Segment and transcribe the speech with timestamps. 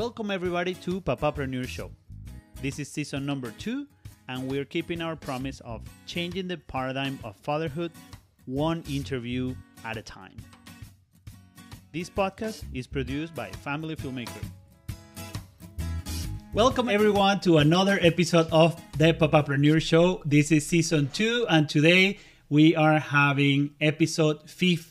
[0.00, 1.90] Welcome everybody to Papapreneur Show.
[2.62, 3.86] This is season number two,
[4.28, 7.92] and we're keeping our promise of changing the paradigm of fatherhood
[8.46, 10.38] one interview at a time.
[11.92, 14.42] This podcast is produced by Family Filmmaker.
[16.54, 20.22] Welcome everyone to another episode of the Papapreneur Show.
[20.24, 24.89] This is season two, and today we are having episode 15.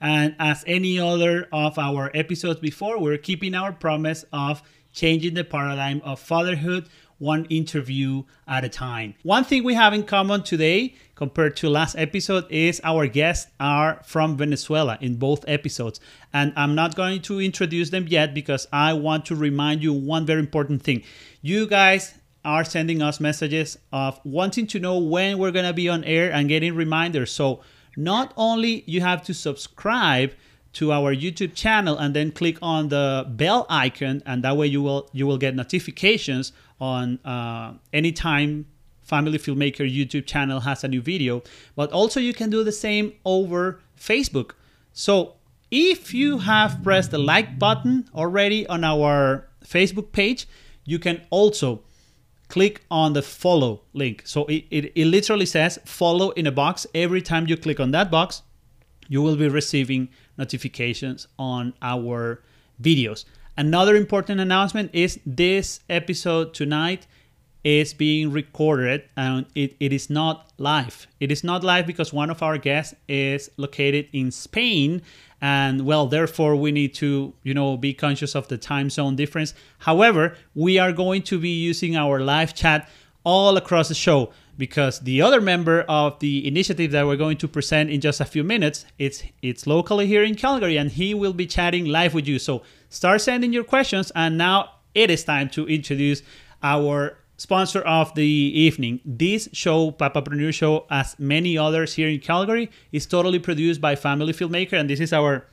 [0.00, 4.62] And as any other of our episodes before, we're keeping our promise of
[4.92, 6.88] changing the paradigm of fatherhood
[7.22, 9.14] one interview at a time.
[9.22, 14.02] One thing we have in common today compared to last episode is our guests are
[14.04, 16.00] from Venezuela in both episodes.
[16.32, 20.26] And I'm not going to introduce them yet because I want to remind you one
[20.26, 21.04] very important thing.
[21.42, 22.12] You guys
[22.44, 26.32] are sending us messages of wanting to know when we're going to be on air
[26.32, 27.30] and getting reminders.
[27.30, 27.60] So
[27.96, 30.32] not only you have to subscribe
[30.74, 34.82] to our YouTube channel and then click on the bell icon and that way you
[34.82, 38.66] will you will get notifications on uh, anytime
[39.02, 41.42] Family Filmmaker YouTube channel has a new video,
[41.76, 44.52] but also you can do the same over Facebook.
[44.92, 45.34] So
[45.70, 50.46] if you have pressed the like button already on our Facebook page,
[50.84, 51.82] you can also
[52.52, 54.20] click on the follow link.
[54.26, 56.86] So it, it, it, literally says follow in a box.
[56.94, 58.42] Every time you click on that box,
[59.08, 62.42] you will be receiving notifications on our
[62.78, 63.24] videos.
[63.56, 67.06] Another important announcement is this episode tonight
[67.64, 71.06] is being recorded and it, it is not live.
[71.20, 75.02] It is not live because one of our guests is located in Spain
[75.42, 79.52] and well therefore we need to you know be conscious of the time zone difference
[79.78, 82.88] however we are going to be using our live chat
[83.24, 87.48] all across the show because the other member of the initiative that we're going to
[87.48, 91.32] present in just a few minutes it's it's locally here in calgary and he will
[91.32, 95.48] be chatting live with you so start sending your questions and now it is time
[95.48, 96.22] to introduce
[96.62, 99.00] our sponsor of the evening.
[99.04, 104.32] This show, Papapreneur Show, as many others here in Calgary, is totally produced by Family
[104.32, 105.44] Filmmaker, and this is our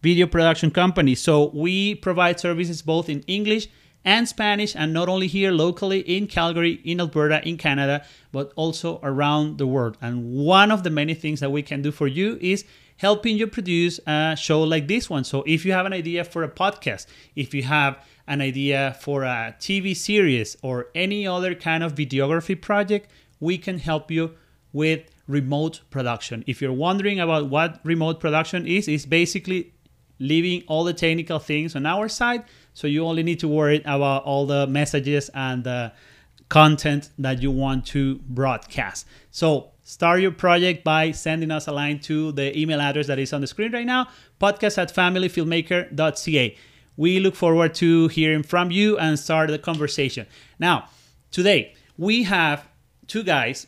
[0.00, 1.16] video production company.
[1.16, 3.66] So we provide services both in English
[4.04, 9.00] and Spanish, and not only here locally in Calgary, in Alberta, in Canada, but also
[9.02, 9.98] around the world.
[10.00, 12.64] And one of the many things that we can do for you is
[12.96, 15.24] helping you produce a show like this one.
[15.24, 17.98] So if you have an idea for a podcast, if you have
[18.30, 23.10] an idea for a TV series or any other kind of videography project,
[23.40, 24.30] we can help you
[24.72, 26.44] with remote production.
[26.46, 29.72] If you're wondering about what remote production is, it's basically
[30.20, 32.44] leaving all the technical things on our side.
[32.72, 35.92] So you only need to worry about all the messages and the
[36.48, 39.06] content that you want to broadcast.
[39.32, 43.32] So start your project by sending us a line to the email address that is
[43.32, 44.06] on the screen right now,
[44.40, 46.56] podcast at familyfilmmaker.ca.
[46.96, 50.26] We look forward to hearing from you and start the conversation.
[50.58, 50.88] Now,
[51.30, 52.66] today we have
[53.06, 53.66] two guys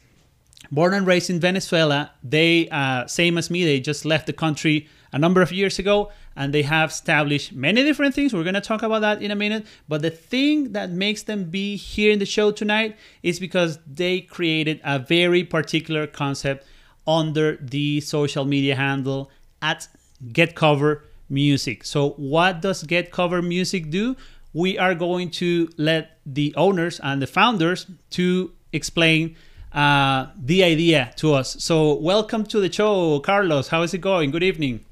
[0.71, 2.13] born and raised in Venezuela.
[2.23, 6.11] They, uh, same as me, they just left the country a number of years ago
[6.35, 8.33] and they have established many different things.
[8.33, 9.67] We're going to talk about that in a minute.
[9.89, 14.21] But the thing that makes them be here in the show tonight is because they
[14.21, 16.67] created a very particular concept
[17.07, 19.89] under the social media handle at
[20.33, 21.85] Get Cover music.
[21.85, 24.17] So, what does Get Cover Music do?
[24.53, 29.35] We are going to let the owners and the founders to explain
[29.73, 31.57] uh, the idea to us.
[31.59, 33.69] So, welcome to the show, Carlos.
[33.69, 34.31] How is it going?
[34.31, 34.85] Good evening.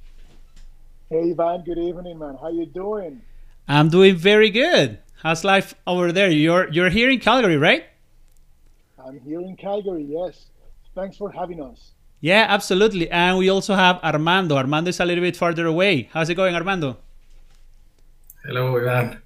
[1.11, 1.63] Hey, Ivan.
[1.63, 2.39] Good evening, man.
[2.41, 3.21] How you doing?
[3.69, 4.99] I'm doing very good.
[5.23, 6.31] How's life over there?
[6.31, 7.85] You're you're here in Calgary, right?
[8.99, 10.07] I'm here in Calgary.
[10.09, 10.47] Yes.
[10.95, 11.93] Thanks for having us.
[12.21, 13.11] Yeah, absolutely.
[13.11, 14.57] And we also have Armando.
[14.57, 16.11] Armando is a little bit farther away.
[16.13, 16.99] How's it going, Armando?
[18.45, 19.23] Hello, Ivan.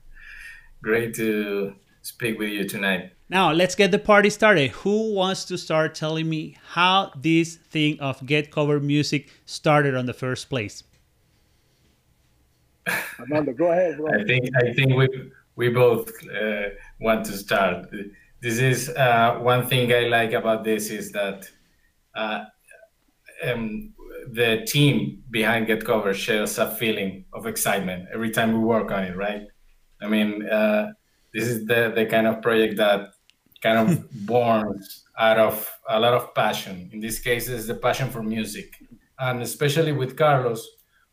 [0.82, 3.12] Great to speak with you tonight.
[3.28, 4.70] Now, let's get the party started.
[4.70, 10.06] Who wants to start telling me how this thing of Get Cover Music started on
[10.06, 10.84] the first place?
[13.18, 13.96] Armando, go ahead.
[13.96, 14.12] Bro.
[14.12, 15.08] I think I think we
[15.56, 16.68] we both uh,
[17.00, 17.86] want to start.
[18.40, 21.50] This is uh, one thing I like about this is that
[22.14, 22.44] uh,
[23.52, 23.92] um,
[24.32, 29.04] the team behind Get Cover shares a feeling of excitement every time we work on
[29.04, 29.42] it, right?
[30.00, 30.92] I mean, uh,
[31.32, 33.10] this is the, the kind of project that
[33.62, 34.80] kind of born
[35.18, 36.90] out of a lot of passion.
[36.92, 38.74] In this case, it's the passion for music.
[39.18, 40.66] And especially with Carlos,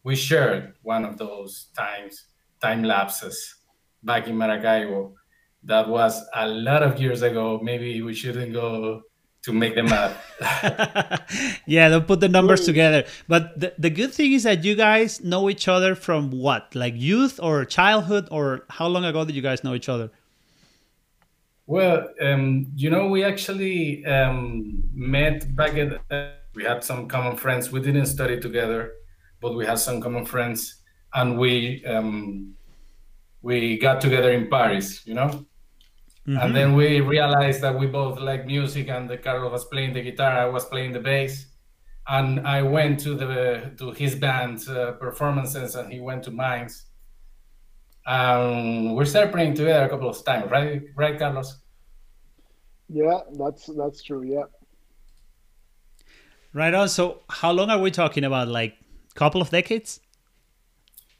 [0.03, 2.25] we shared one of those times,
[2.61, 3.55] time lapses
[4.03, 5.13] back in Maracaibo.
[5.63, 7.59] That was a lot of years ago.
[7.61, 9.03] Maybe we shouldn't go
[9.43, 10.15] to make them math.
[11.65, 13.05] yeah, don't put the numbers together.
[13.27, 16.75] But the, the good thing is that you guys know each other from what?
[16.75, 20.11] Like youth or childhood or how long ago did you guys know each other?
[21.65, 27.37] Well, um, you know, we actually um, met back at, uh, we had some common
[27.37, 27.71] friends.
[27.71, 28.91] We didn't study together,
[29.39, 30.81] but we had some common friends
[31.13, 32.53] and we, um,
[33.41, 35.45] we got together in Paris, you know?
[36.27, 36.37] Mm-hmm.
[36.37, 40.01] And then we realized that we both like music, and the Carlos was playing the
[40.01, 41.47] guitar, I was playing the bass,
[42.07, 46.69] and I went to the to his band uh, performances, and he went to mine.
[48.05, 50.83] Um, we started playing together a couple of times, right?
[50.95, 51.57] Right, Carlos?
[52.87, 54.23] Yeah, that's that's true.
[54.23, 54.43] Yeah.
[56.53, 56.89] Right on.
[56.89, 58.47] So, how long are we talking about?
[58.47, 58.75] Like,
[59.09, 60.01] a couple of decades?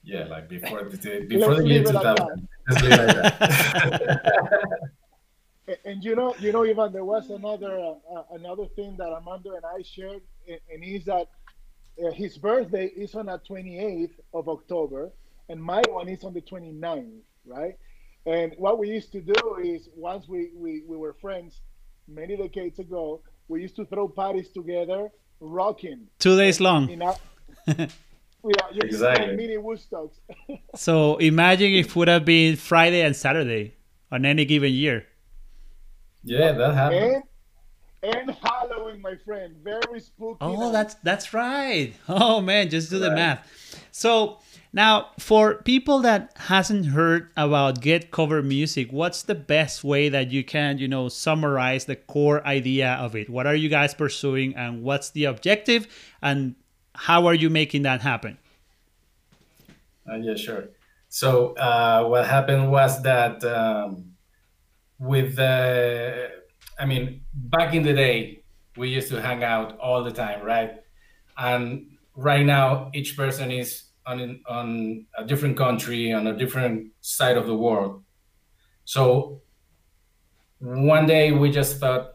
[0.03, 1.83] Yeah, like before the before the year
[2.75, 4.19] 2000.
[5.85, 9.56] and you know, you know, Ivan, there was another uh, uh, another thing that Armando
[9.56, 11.29] and I shared, and is that
[12.03, 15.12] uh, his birthday is on the 28th of October,
[15.50, 17.75] and my one is on the 29th, right?
[18.25, 21.62] And what we used to do is once we, we, we were friends
[22.07, 25.09] many decades ago, we used to throw parties together,
[25.39, 26.07] rocking.
[26.19, 26.88] Two days long.
[28.43, 29.35] Yeah, exactly.
[29.35, 30.19] mini Woodstocks.
[30.75, 33.75] so imagine if it would have been Friday and Saturday
[34.11, 35.05] on any given year.
[36.23, 37.23] Yeah, that happened.
[38.03, 40.38] And, and Halloween, my friend, very spooky.
[40.41, 40.71] Oh, night.
[40.71, 41.93] that's that's right.
[42.09, 43.09] Oh man, just do right.
[43.09, 43.79] the math.
[43.91, 44.39] So
[44.73, 50.31] now, for people that hasn't heard about Get Cover Music, what's the best way that
[50.31, 53.29] you can, you know, summarize the core idea of it?
[53.29, 55.88] What are you guys pursuing, and what's the objective?
[56.21, 56.55] And
[56.95, 58.38] how are you making that happen?
[60.09, 60.69] Uh, yeah, sure.
[61.09, 64.13] So uh, what happened was that um,
[64.99, 66.31] with the,
[66.79, 68.43] I mean, back in the day,
[68.77, 70.83] we used to hang out all the time, right?
[71.38, 77.38] And right now, each person is on on a different country, on a different side
[77.38, 78.03] of the world.
[78.85, 79.41] So
[80.59, 82.13] one day we just thought,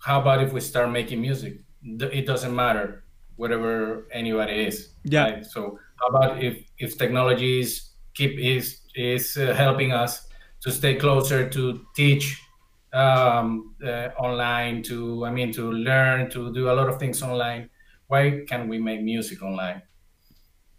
[0.00, 1.60] how about if we start making music?
[1.84, 3.01] It doesn't matter
[3.42, 4.94] whatever anybody is.
[5.02, 5.24] Yeah.
[5.24, 5.44] Right?
[5.44, 10.28] So how about if if technology is keep is is uh, helping us
[10.62, 11.62] to stay closer to
[11.96, 12.40] teach
[12.92, 17.68] um, uh, online to I mean to learn to do a lot of things online.
[18.06, 19.82] Why can we make music online?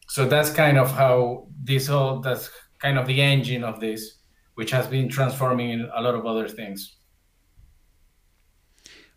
[0.07, 2.49] So that's kind of how this whole that's
[2.79, 4.19] kind of the engine of this,
[4.55, 6.95] which has been transforming in a lot of other things.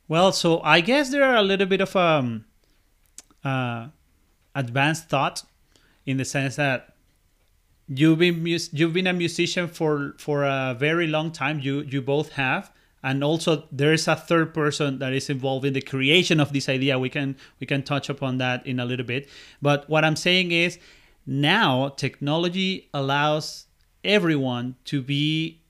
[0.09, 2.47] Well, so I guess there are a little bit of um
[3.47, 3.89] uh,
[4.55, 5.45] advanced thought
[6.05, 6.97] in the sense that
[7.89, 11.61] you've been you've been a musician for for a very long time.
[11.61, 12.73] You you both have.
[13.03, 16.69] And also there is a third person that is involved in the creation of this
[16.69, 16.99] idea.
[16.99, 19.29] We can we can touch upon that in a little bit.
[19.63, 20.79] But what i'm saying is
[21.27, 23.67] now technology allows
[24.03, 25.61] everyone to be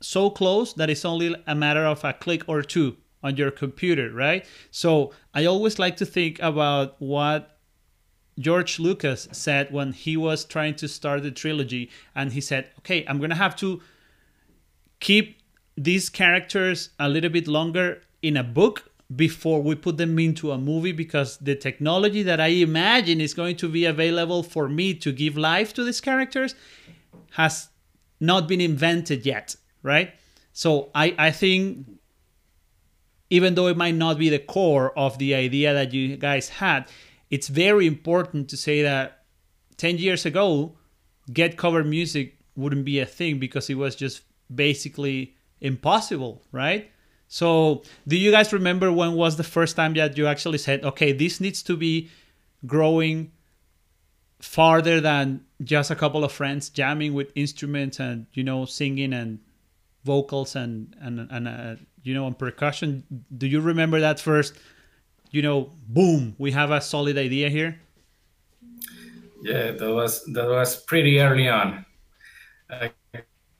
[0.00, 2.96] so close that it's only a matter of a click or two
[3.26, 4.46] on your computer, right?
[4.70, 7.58] So I always like to think about what
[8.38, 11.90] George Lucas said when he was trying to start the trilogy.
[12.14, 13.80] And he said, okay, I'm to have to
[15.00, 15.40] keep
[15.76, 20.58] these characters a little bit longer in a book before we put them into a
[20.58, 25.12] movie because the technology that I imagine is going to be available for me to
[25.12, 26.54] give life to these characters
[27.32, 27.68] has
[28.20, 30.14] not been invented yet, right?
[30.52, 31.86] So I, I think
[33.30, 36.86] even though it might not be the core of the idea that you guys had,
[37.30, 39.24] it's very important to say that
[39.78, 40.76] 10 years ago,
[41.32, 44.22] get cover music wouldn't be a thing because it was just
[44.54, 46.90] basically impossible, right?
[47.28, 51.12] So, do you guys remember when was the first time that you actually said, okay,
[51.12, 52.08] this needs to be
[52.64, 53.32] growing
[54.38, 59.40] farther than just a couple of friends jamming with instruments and, you know, singing and
[60.04, 61.74] vocals and, and, and uh,
[62.06, 63.02] you know, on percussion.
[63.36, 64.54] Do you remember that first,
[65.32, 67.80] you know, boom, we have a solid idea here?
[69.42, 71.84] Yeah, that was that was pretty early on.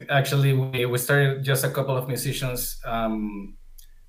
[0.08, 2.78] Actually, we, we started just a couple of musicians.
[2.84, 3.56] Um,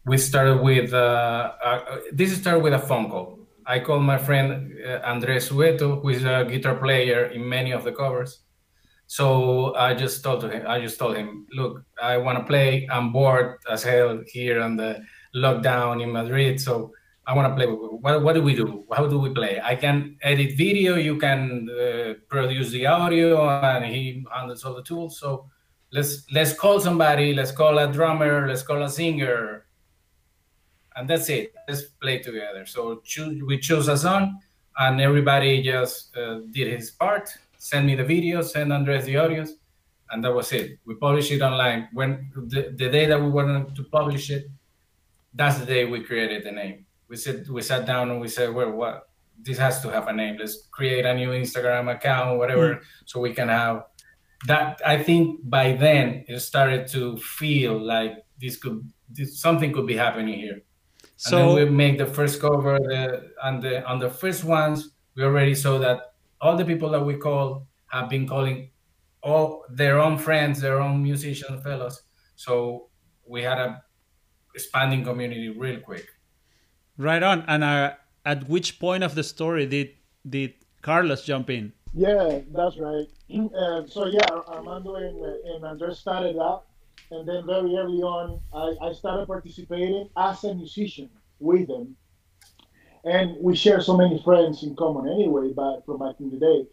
[0.06, 3.40] we started with uh, uh, this started with a phone call.
[3.66, 7.84] I called my friend uh, Andres Sueto, who is a guitar player in many of
[7.84, 8.47] the covers
[9.08, 12.88] so I just told him, I just told him, look, I want to play.
[12.92, 15.02] I'm bored as hell here on the
[15.34, 16.60] lockdown in Madrid.
[16.60, 16.92] So
[17.26, 17.68] I want to play.
[17.68, 18.86] What, what do we do?
[18.96, 19.60] How do we play?
[19.64, 20.96] I can edit video.
[20.96, 25.20] You can uh, produce the audio, and he handles all the tools.
[25.20, 25.50] So
[25.92, 27.34] let's let's call somebody.
[27.34, 28.48] Let's call a drummer.
[28.48, 29.66] Let's call a singer.
[30.98, 31.54] and that's it.
[31.68, 32.66] Let's play together.
[32.66, 34.40] So choose, we chose a song,
[34.78, 37.30] and everybody just uh, did his part.
[37.58, 39.50] Send me the video, send Andres the audios,
[40.12, 40.80] and that was it.
[40.86, 41.90] We published it online.
[41.94, 44.50] When the, the day that we wanted to publish it,
[45.34, 46.86] that's the day we created the name.
[47.08, 49.08] We said we sat down and we said, well, what
[49.42, 50.38] this has to have a name.
[50.40, 52.82] Let's create a new Instagram account, whatever, mm.
[53.06, 53.86] so we can have
[54.48, 54.82] that.
[54.86, 59.96] I think by then it started to feel like this could this, something could be
[59.96, 60.62] happening here.
[61.18, 64.92] So and then we make the first cover, the and the on the first ones
[65.16, 68.70] we already saw that all the people that we call have been calling
[69.22, 72.04] all their own friends, their own musician fellows.
[72.36, 72.90] So
[73.26, 73.84] we had a
[74.54, 76.08] expanding community real quick.
[76.98, 77.44] Right on.
[77.48, 77.94] And uh,
[78.26, 79.90] at which point of the story did
[80.28, 81.74] did Carlos jump in?
[81.94, 83.08] Yeah, that's right.
[83.64, 85.18] Uh, so yeah, Armando and,
[85.52, 86.62] and Andres started that,
[87.12, 91.98] and then very early on, I, I started participating as a musician with them,
[93.08, 96.68] and we share so many friends in common anyway, but from back in the day,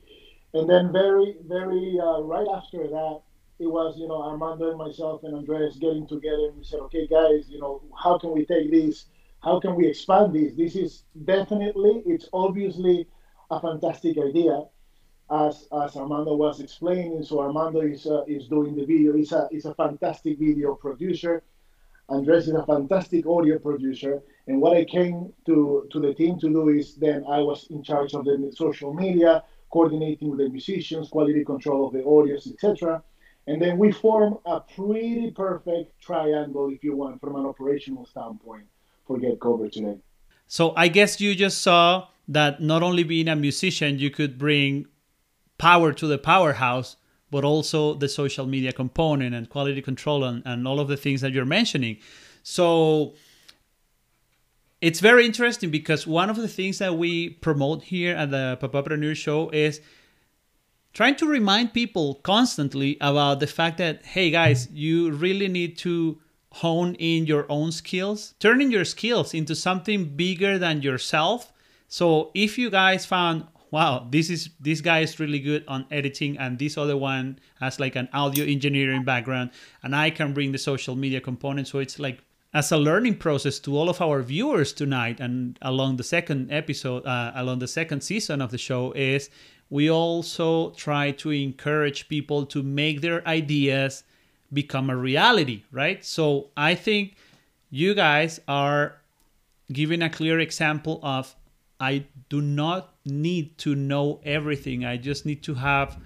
[0.54, 3.20] and then very very uh, right after that,
[3.60, 7.06] it was you know Armando and myself and Andres getting together, and we said, okay,
[7.06, 9.06] guys, you know, how can we take this?
[9.42, 10.54] How can we expand this?
[10.54, 13.06] This is definitely, it's obviously
[13.50, 14.64] a fantastic idea
[15.30, 17.22] as as Armando was explaining.
[17.22, 19.14] So Armando is uh, is doing the video.
[19.14, 21.42] He's a he's a fantastic video producer.
[22.08, 24.22] Andres is a fantastic audio producer.
[24.46, 27.82] And what I came to to the team to do is then I was in
[27.82, 33.02] charge of the social media, coordinating with the musicians, quality control of the audios, etc.
[33.46, 38.64] And then we form a pretty perfect triangle, if you want, from an operational standpoint
[39.06, 39.98] for Get Cover today.
[40.46, 44.86] So I guess you just saw that not only being a musician, you could bring
[45.58, 46.96] power to the powerhouse,
[47.30, 51.20] but also the social media component and quality control and, and all of the things
[51.20, 51.98] that you're mentioning.
[52.42, 53.14] So
[54.80, 59.16] it's very interesting because one of the things that we promote here at the Papapreneur
[59.16, 59.80] Show is
[60.92, 66.20] trying to remind people constantly about the fact that, hey guys, you really need to
[66.52, 71.52] hone in your own skills, turning your skills into something bigger than yourself.
[71.88, 76.38] So if you guys found wow, this is this guy is really good on editing,
[76.38, 79.50] and this other one has like an audio engineering background,
[79.82, 81.66] and I can bring the social media component.
[81.66, 82.22] So it's like
[82.54, 87.04] as a learning process to all of our viewers tonight, and along the second episode,
[87.04, 89.28] uh, along the second season of the show, is
[89.70, 94.04] we also try to encourage people to make their ideas
[94.52, 96.04] become a reality, right?
[96.04, 97.16] So I think
[97.70, 99.00] you guys are
[99.72, 101.34] giving a clear example of
[101.80, 104.84] I do not need to know everything.
[104.84, 105.98] I just need to have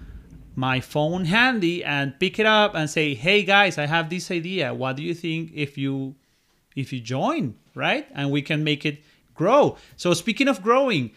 [0.55, 4.73] my phone handy and pick it up and say, "Hey guys, I have this idea.
[4.73, 6.15] What do you think if you
[6.79, 8.07] if you join, right?
[8.13, 9.03] And we can make it
[9.35, 11.11] grow." So speaking of growing,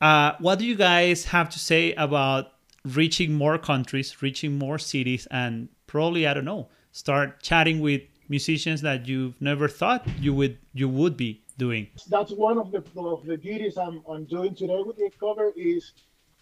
[0.00, 2.52] uh, what do you guys have to say about
[2.84, 8.80] reaching more countries, reaching more cities, and probably I don't know, start chatting with musicians
[8.80, 11.86] that you've never thought you would you would be doing?
[12.08, 15.92] That's one of the of the duties I'm, I'm doing today with Get Cover is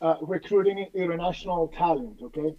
[0.01, 2.21] uh, recruiting international talent.
[2.23, 2.55] Okay,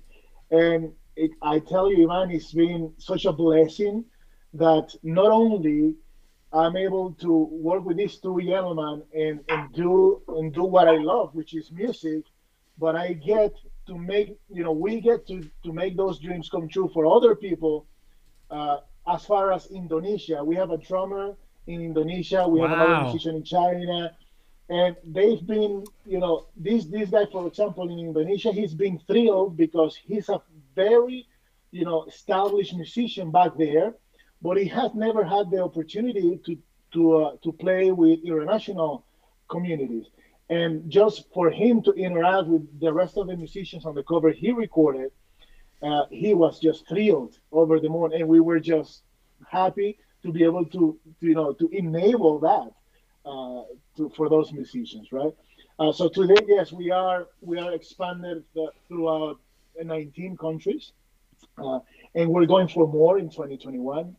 [0.51, 4.05] and it, I tell you, Ivan, it's been such a blessing
[4.53, 5.95] that not only
[6.53, 10.97] I'm able to work with these two gentlemen and, and do and do what I
[10.97, 12.25] love, which is music,
[12.77, 13.53] but I get
[13.87, 17.35] to make you know we get to to make those dreams come true for other
[17.35, 17.85] people.
[18.49, 18.77] Uh,
[19.07, 21.35] as far as Indonesia, we have a drummer
[21.67, 22.47] in Indonesia.
[22.47, 22.67] We wow.
[22.67, 24.15] have another musician in China.
[24.69, 29.57] And they've been, you know, this this guy, for example, in Indonesia, he's been thrilled
[29.57, 30.41] because he's a
[30.75, 31.27] very,
[31.71, 33.95] you know, established musician back there,
[34.41, 36.57] but he has never had the opportunity to
[36.93, 39.05] to uh, to play with international
[39.49, 40.05] communities.
[40.49, 44.31] And just for him to interact with the rest of the musicians on the cover
[44.31, 45.11] he recorded,
[45.81, 49.03] uh, he was just thrilled over the moon, and we were just
[49.49, 52.69] happy to be able to, to you know to enable that
[53.29, 53.63] uh,
[53.97, 55.33] to, for those musicians, right?
[55.79, 59.39] Uh, so today, yes, we are we are expanded the, throughout
[59.81, 60.91] 19 countries,
[61.57, 61.79] uh,
[62.13, 64.15] and we're going for more in 2021.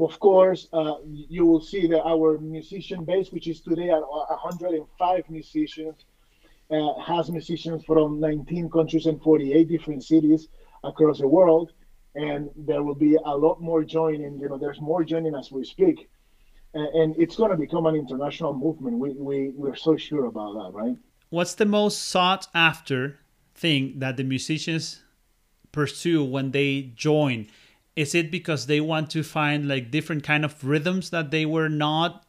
[0.00, 5.30] Of course, uh, you will see that our musician base, which is today at 105
[5.30, 6.04] musicians,
[6.70, 10.48] uh, has musicians from 19 countries and 48 different cities
[10.84, 11.72] across the world
[12.14, 14.38] and there will be a lot more joining.
[14.38, 16.08] You know, there's more joining as we speak,
[16.74, 18.98] and, and it's going to become an international movement.
[18.98, 20.96] We we we're so sure about that, right?
[21.30, 23.20] What's the most sought after
[23.54, 25.02] thing that the musicians
[25.70, 27.46] pursue when they join?
[27.96, 31.68] Is it because they want to find like different kind of rhythms that they were
[31.68, 32.24] not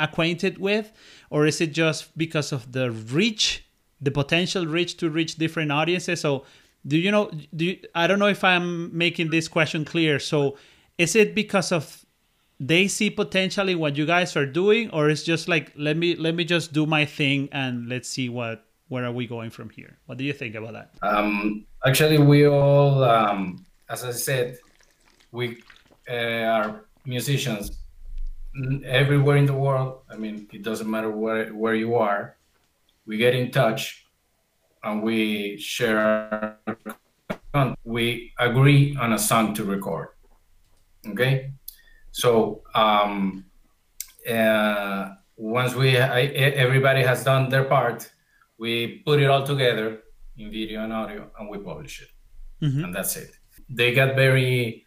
[0.00, 0.92] acquainted with,
[1.30, 3.64] or is it just because of the reach,
[4.00, 6.20] the potential reach to reach different audiences?
[6.20, 6.44] So,
[6.86, 7.30] do you know?
[7.54, 10.18] Do you, I don't know if I'm making this question clear.
[10.18, 10.56] So,
[10.98, 12.04] is it because of
[12.60, 16.34] they see potentially what you guys are doing, or it's just like let me let
[16.34, 19.98] me just do my thing and let's see what where are we going from here?
[20.06, 20.90] What do you think about that?
[21.02, 24.58] Um, actually, we all, um, as I said,
[25.32, 25.62] we
[26.10, 27.78] uh, are musicians
[28.84, 30.00] everywhere in the world.
[30.10, 32.36] I mean, it doesn't matter where where you are.
[33.06, 34.06] We get in touch
[34.82, 36.58] and we share.
[37.84, 40.08] We agree on a song to record.
[41.06, 41.52] Okay,
[42.10, 43.44] so um,
[44.28, 46.22] uh, once we I,
[46.66, 48.10] everybody has done their part,
[48.58, 50.02] we put it all together
[50.36, 52.84] in video and audio, and we publish it, mm-hmm.
[52.84, 53.30] and that's it.
[53.70, 54.84] They got very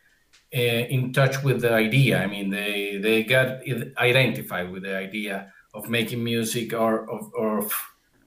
[0.51, 2.21] in touch with the idea.
[2.21, 3.61] I mean, they they got
[3.97, 7.73] identified with the idea of making music or of, or of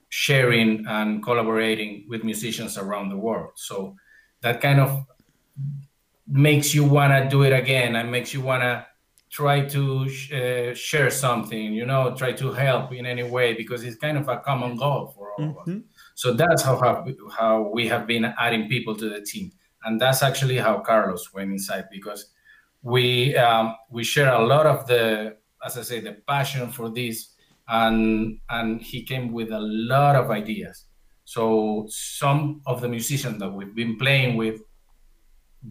[0.08, 3.50] sharing and collaborating with musicians around the world.
[3.56, 3.96] So
[4.40, 5.04] that kind of
[6.26, 8.86] makes you want to do it again and makes you want to
[9.30, 13.96] try to uh, share something you know try to help in any way because it's
[13.96, 15.50] kind of a common goal for all mm-hmm.
[15.50, 15.80] of us mm-hmm.
[16.14, 16.76] so that's how
[17.36, 19.50] how we have been adding people to the team
[19.84, 22.32] and that's actually how carlos went inside because
[22.82, 27.34] we um, we share a lot of the as i say the passion for this
[27.68, 30.86] and and he came with a lot of ideas
[31.24, 34.60] so some of the musicians that we've been playing with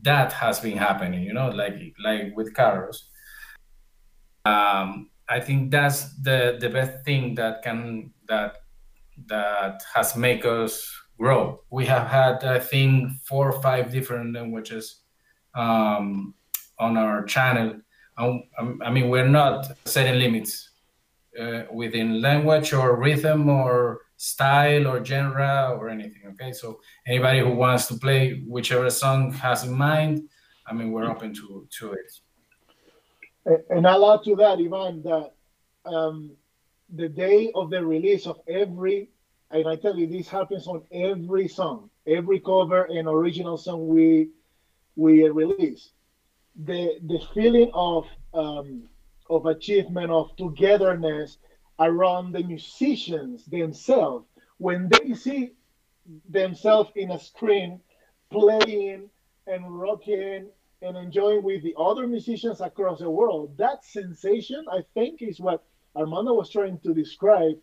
[0.01, 3.10] that has been happening, you know, like like with Carlos.
[4.46, 8.58] Um, I think that's the the best thing that can that
[9.27, 11.62] that has make us grow.
[11.70, 15.01] We have had I think four or five different languages
[15.55, 16.34] um,
[16.79, 17.79] on our channel.
[18.17, 18.43] Um,
[18.84, 20.70] I mean, we're not setting limits
[21.39, 26.22] uh, within language or rhythm or style or genre or anything.
[26.31, 30.29] Okay, so anybody who wants to play whichever song has in mind,
[30.68, 32.11] I mean, we're open to to it.
[33.70, 35.33] And I'll add to that, Ivan, that
[35.85, 36.31] um,
[36.96, 39.09] the day of the release of every,
[39.53, 44.29] and I tell you, this happens on every song, every cover and original song we
[44.96, 45.92] we release.
[46.55, 48.89] The the feeling of um,
[49.29, 51.37] of achievement, of togetherness,
[51.79, 54.25] around the musicians themselves
[54.57, 55.51] when they see
[56.29, 57.79] themselves in a screen
[58.31, 59.09] playing
[59.48, 60.48] and rocking
[60.81, 63.57] and enjoying with the other musicians across the world.
[63.57, 65.63] That sensation, I think, is what
[65.96, 67.57] Armando was trying to describe,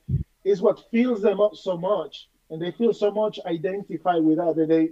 [0.45, 2.29] is what fills them up so much.
[2.51, 4.57] And they feel so much identified with that.
[4.57, 4.91] And they,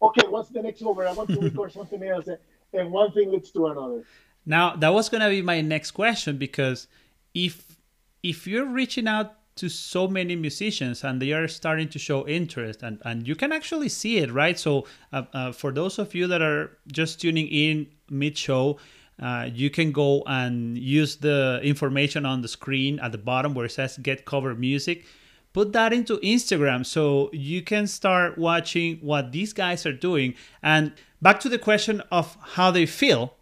[0.00, 1.06] okay, what's the next over?
[1.06, 2.28] I want to record something else.
[2.72, 4.04] And one thing leads to another.
[4.46, 6.86] Now, that was going to be my next question because
[7.34, 7.76] if
[8.22, 12.82] if you're reaching out to so many musicians and they are starting to show interest
[12.82, 16.26] and, and you can actually see it right so uh, uh, for those of you
[16.26, 18.78] that are just tuning in mid show
[19.20, 23.66] uh, you can go and use the information on the screen at the bottom where
[23.66, 25.04] it says get cover music.
[25.52, 30.34] Put that into instagram so you can start watching what these guys are doing.
[30.62, 33.34] And back to the question of how they feel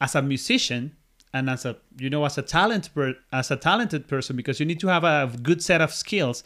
[0.00, 0.96] as a musician
[1.32, 4.66] and as a you know as a talent per, as a talented person because you
[4.66, 6.42] need to have a good set of skills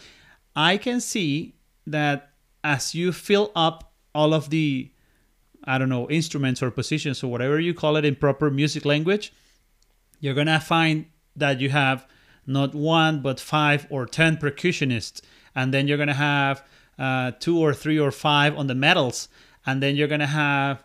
[0.56, 1.54] i can see
[1.86, 2.30] that
[2.64, 4.90] as you fill up all of the
[5.70, 9.32] i don't know instruments or positions or whatever you call it in proper music language
[10.20, 11.06] you're gonna find
[11.36, 12.06] that you have
[12.46, 15.20] not one but five or ten percussionists
[15.54, 16.62] and then you're gonna have
[16.98, 19.28] uh, two or three or five on the medals
[19.66, 20.84] and then you're gonna have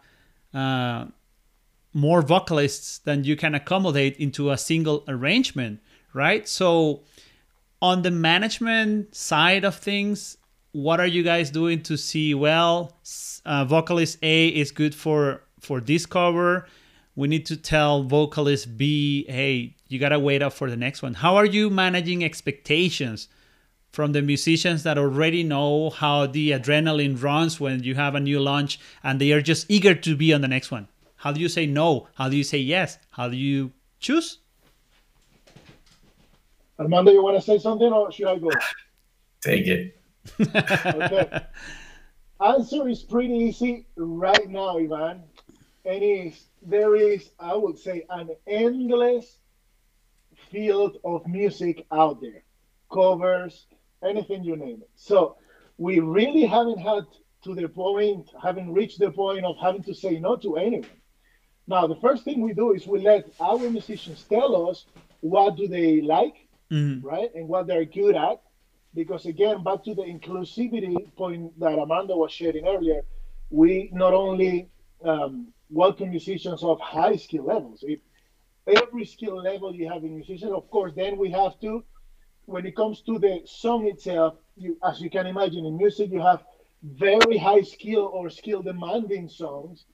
[0.54, 1.06] uh,
[1.96, 5.80] more vocalists than you can accommodate into a single arrangement,
[6.14, 6.48] right?
[6.48, 7.04] So,
[7.82, 10.38] on the management side of things,
[10.76, 12.34] what are you guys doing to see?
[12.34, 12.98] Well,
[13.46, 16.68] uh, vocalist A is good for for this cover.
[17.16, 21.14] We need to tell vocalist B, hey, you gotta wait up for the next one.
[21.14, 23.30] How are you managing expectations
[23.90, 28.42] from the musicians that already know how the adrenaline runs when you have a new
[28.42, 30.90] launch and they are just eager to be on the next one?
[31.16, 32.10] How do you say no?
[32.16, 32.98] How do you say yes?
[33.12, 34.40] How do you choose?
[36.78, 38.50] Armando, you want to say something or should I go?
[39.42, 39.95] Take it.
[40.42, 41.30] Okay.
[42.40, 45.24] Answer is pretty easy right now, Ivan.
[45.86, 49.38] And is there is, I would say, an endless
[50.52, 52.44] field of music out there.
[52.92, 53.68] Covers,
[54.04, 54.90] anything you name it.
[54.96, 55.38] So
[55.78, 57.04] we really haven't had
[57.44, 60.90] to the point, having reached the point of having to say no to anyone
[61.68, 64.86] Now, the first thing we do is we let our musicians tell us
[65.22, 66.36] what do they like,
[66.72, 67.06] Mm-hmm.
[67.06, 68.42] right, and what they're good at.
[68.96, 73.02] Because again, back to the inclusivity point that Armando was sharing earlier,
[73.50, 74.70] we not only
[75.04, 77.84] um, welcome musicians of high skill levels.
[77.86, 78.00] If
[78.66, 81.84] every skill level you have in musicians, of course, then we have to.
[82.46, 86.22] When it comes to the song itself, you, as you can imagine, in music you
[86.22, 86.44] have
[86.84, 89.86] very high skill or skill demanding songs.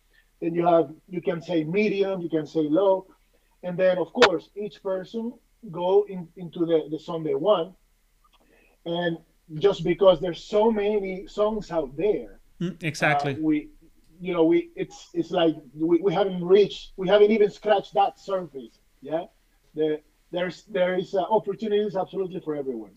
[0.41, 3.07] Then you have you can say medium, you can say low,
[3.63, 5.33] and then of course each person
[5.71, 7.73] go in, into the, the song they want.
[8.85, 9.17] And
[9.55, 13.33] just because there's so many songs out there, Mm, exactly.
[13.33, 13.69] uh, we
[14.19, 18.19] you know we it's it's like we, we haven't reached we haven't even scratched that
[18.19, 19.23] surface yeah?
[19.73, 19.99] The,
[20.31, 22.91] there's there is uh, opportunities absolutely for everyone.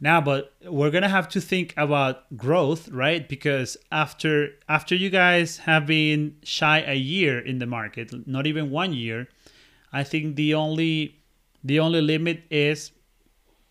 [0.00, 3.26] Now but we're gonna have to think about growth right?
[3.28, 8.70] Because after after you guys have been shy a year in the market not even
[8.70, 9.28] one year
[9.92, 11.16] i think the only
[11.64, 12.92] the only limit is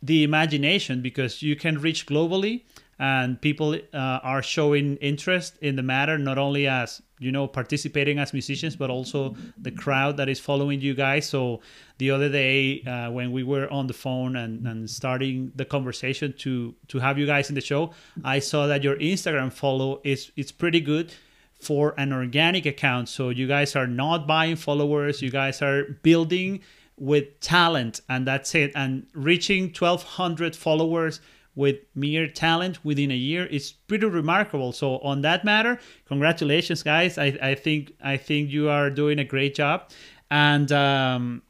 [0.01, 2.63] the imagination because you can reach globally
[2.99, 8.19] and people uh, are showing interest in the matter not only as you know participating
[8.19, 11.27] as musicians but also the crowd that is following you guys.
[11.27, 11.61] So
[11.97, 16.33] the other day uh, when we were on the phone and, and starting the conversation
[16.39, 17.91] to to have you guys in the show
[18.23, 21.11] i saw that your instagram follow is it's pretty good
[21.59, 23.09] for an organic account.
[23.09, 25.21] So you guys are not buying followers.
[25.21, 26.61] You guys are building
[26.99, 28.71] with talent and that's it.
[28.75, 31.21] And reaching 1200 followers
[31.55, 34.71] with mere talent within a year is pretty remarkable.
[34.71, 37.17] So on that matter congratulations guys.
[37.17, 39.89] I, I think i think you are doing a great job.
[40.31, 41.41] And um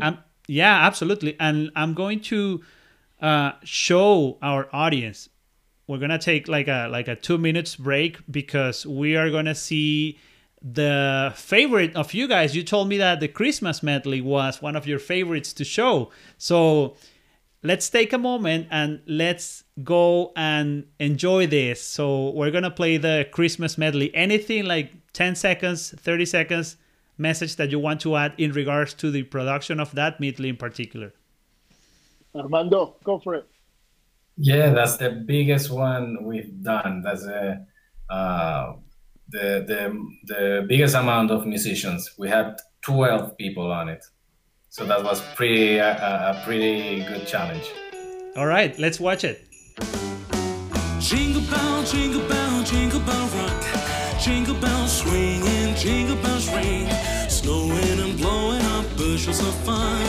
[0.00, 1.36] I'm, yeah absolutely.
[1.40, 2.62] And i'm going to
[3.20, 5.28] uh show our audience.
[5.86, 10.18] We're gonna take like a like a two minutes break because we are gonna see
[10.72, 12.56] the favorite of you guys.
[12.56, 16.10] You told me that the christmas medley was one of your favorites to show.
[16.38, 16.96] So
[17.62, 21.80] let's take a moment and let's go and enjoy this.
[21.80, 24.12] So we're gonna play the christmas medley.
[24.14, 26.76] Anything like 10 seconds 30 seconds
[27.16, 30.56] message that you want to add in regards to the production of that medley in
[30.56, 31.12] particular.
[32.34, 33.46] Armando go for it.
[34.36, 37.02] Yeah, that's the biggest one we've done.
[37.02, 37.64] That's a,
[38.10, 38.74] uh,
[39.28, 39.80] the the
[40.26, 42.12] the biggest amount of musicians.
[42.18, 44.04] We had twelve people on it,
[44.68, 47.66] so that was pretty uh, a pretty good challenge.
[48.36, 49.36] all right let's watch it
[51.00, 53.62] Jingle bell, jingle bell, jingle bell rock.
[54.20, 56.88] Jingle bells swinging, jingle bells ring.
[57.28, 60.02] Snowing and blowing up bushels of fun.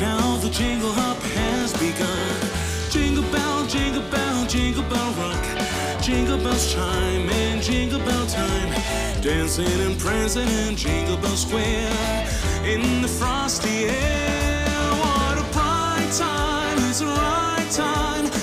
[0.00, 2.36] Now the jingle hop has begun.
[2.90, 5.65] Jingle bell, jingle bell, jingle bell rock.
[6.06, 8.70] Jingle bells chime in jingle bell time.
[9.20, 11.90] Dancing and prancing in Jingle Bell Square.
[12.64, 14.68] In the frosty air,
[15.02, 16.78] what a bright time!
[16.88, 18.35] It's the right time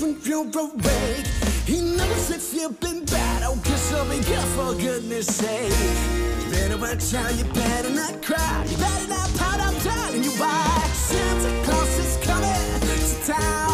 [0.00, 1.26] when you're awake.
[1.66, 3.42] He knows if you've been bad.
[3.44, 4.20] Oh, cause I'll be
[4.56, 5.72] for goodness sake.
[6.42, 8.64] You better watch out, you better not cry.
[8.68, 10.90] You better not pout, I'm telling you why.
[10.92, 13.69] Santa Claus is coming to town.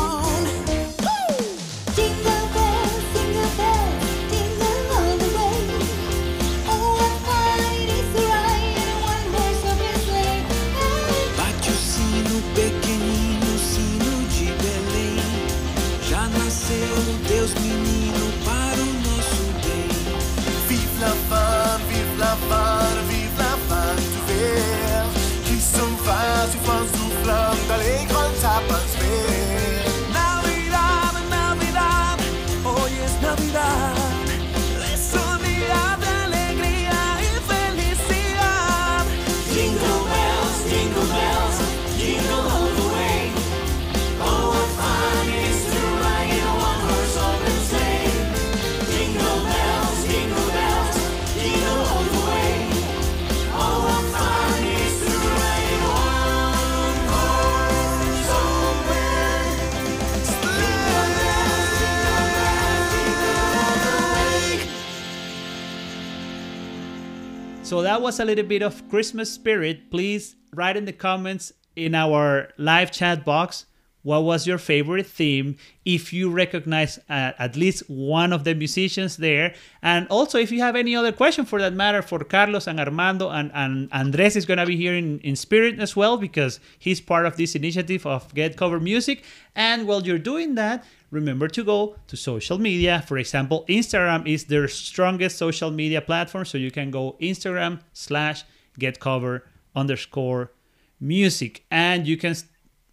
[67.76, 69.90] So that was a little bit of Christmas spirit.
[69.90, 73.66] Please write in the comments in our live chat box
[74.02, 79.16] what was your favorite theme if you recognize uh, at least one of the musicians
[79.16, 82.78] there and also if you have any other question for that matter for carlos and
[82.78, 86.60] armando and, and andres is going to be here in, in spirit as well because
[86.78, 89.24] he's part of this initiative of get cover music
[89.56, 94.44] and while you're doing that remember to go to social media for example instagram is
[94.44, 98.44] their strongest social media platform so you can go instagram slash
[98.78, 100.52] get cover underscore
[101.00, 102.44] music and you can s-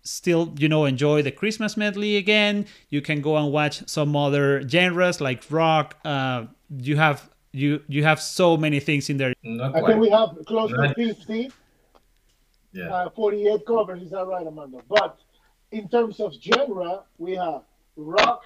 [0.04, 4.67] still you know enjoy the christmas medley again you can go and watch some other
[4.67, 6.45] genres like rock uh
[6.78, 10.71] you have you you have so many things in there I think we have close
[10.71, 11.52] to 50,
[12.73, 12.93] yeah.
[12.93, 14.02] uh, 48 covers.
[14.02, 14.82] Is that right, Armando?
[14.89, 15.19] But
[15.71, 17.62] in terms of genre, we have
[17.95, 18.41] rock,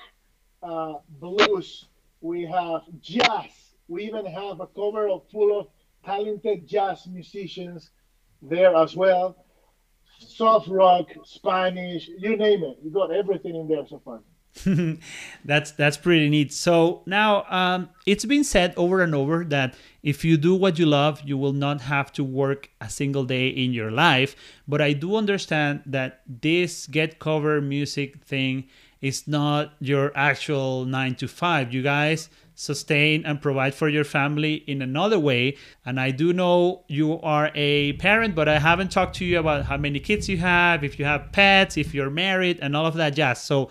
[0.64, 1.88] uh, blues,
[2.22, 3.52] we have jazz.
[3.88, 5.68] We even have a cover of full of
[6.04, 7.92] talented jazz musicians
[8.42, 9.46] there as well.
[10.20, 12.78] Soft rock, Spanish, you name it.
[12.84, 14.22] You got everything in there so far.
[15.46, 16.52] that's that's pretty neat.
[16.52, 20.86] So now um, it's been said over and over that if you do what you
[20.86, 24.36] love, you will not have to work a single day in your life.
[24.68, 28.68] But I do understand that this get cover music thing
[29.02, 31.74] is not your actual nine to five.
[31.74, 35.56] You guys sustain and provide for your family in another way.
[35.86, 39.66] And I do know you are a parent, but I haven't talked to you about
[39.66, 42.96] how many kids you have, if you have pets, if you're married, and all of
[42.96, 43.44] that jazz.
[43.44, 43.70] So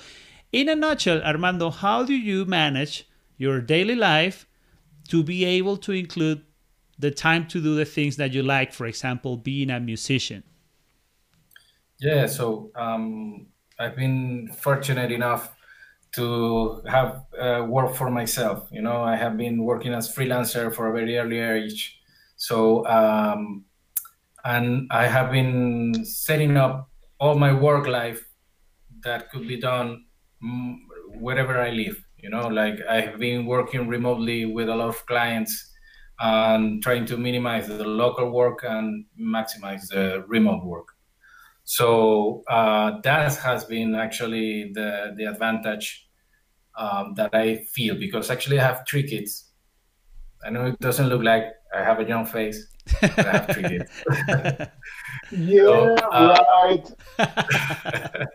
[0.52, 4.46] in a nutshell, Armando, how do you manage your daily life
[5.08, 6.42] to be able to include
[6.98, 10.44] the time to do the things that you like, for example, being a musician?
[11.98, 13.46] Yeah, so um,
[13.78, 15.54] I've been fortunate enough
[16.12, 18.68] to have uh, work for myself.
[18.72, 22.00] You know, I have been working as freelancer for a very early age.
[22.36, 23.64] So, um,
[24.44, 28.24] and I have been setting up all my work life
[29.02, 30.04] that could be done
[30.42, 30.76] mm,
[31.20, 32.02] wherever I live.
[32.18, 35.72] You know, like I've been working remotely with a lot of clients
[36.18, 40.95] and trying to minimize the local work and maximize the remote work.
[41.66, 46.08] So uh, that has been actually the the advantage
[46.78, 49.52] um, that I feel because actually I have three kids.
[50.44, 52.68] I know it doesn't look like I have a young face,
[53.16, 53.90] but I have three kids.
[55.30, 56.86] Yeah, uh, right.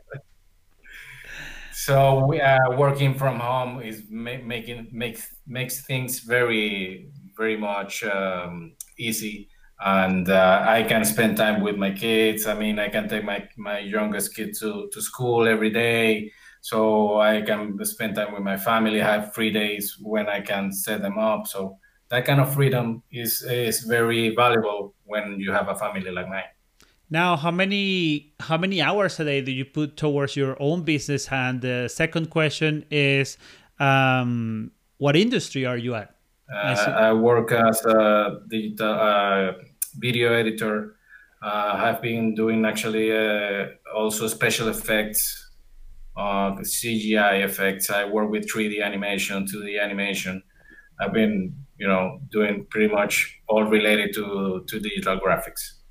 [1.71, 8.03] so we are working from home is ma- making makes makes things very very much
[8.03, 9.49] um, easy
[9.83, 13.47] and uh, i can spend time with my kids i mean i can take my
[13.57, 18.57] my youngest kid to, to school every day so i can spend time with my
[18.57, 21.77] family I have free days when i can set them up so
[22.09, 26.51] that kind of freedom is is very valuable when you have a family like mine
[27.13, 31.27] Now, how many how many hours a day do you put towards your own business?
[31.29, 33.37] And the second question is,
[33.79, 36.15] um, what industry are you at?
[36.49, 36.71] I.
[36.71, 39.51] Uh, I work as a digital uh,
[39.95, 40.95] video editor.
[41.41, 45.49] Uh, I've been doing actually uh, also special effects,
[46.15, 47.89] uh, CGI effects.
[47.89, 50.43] I work with 3D animation, 2D animation.
[50.99, 55.81] I've been, you know, doing pretty much all related to to digital graphics.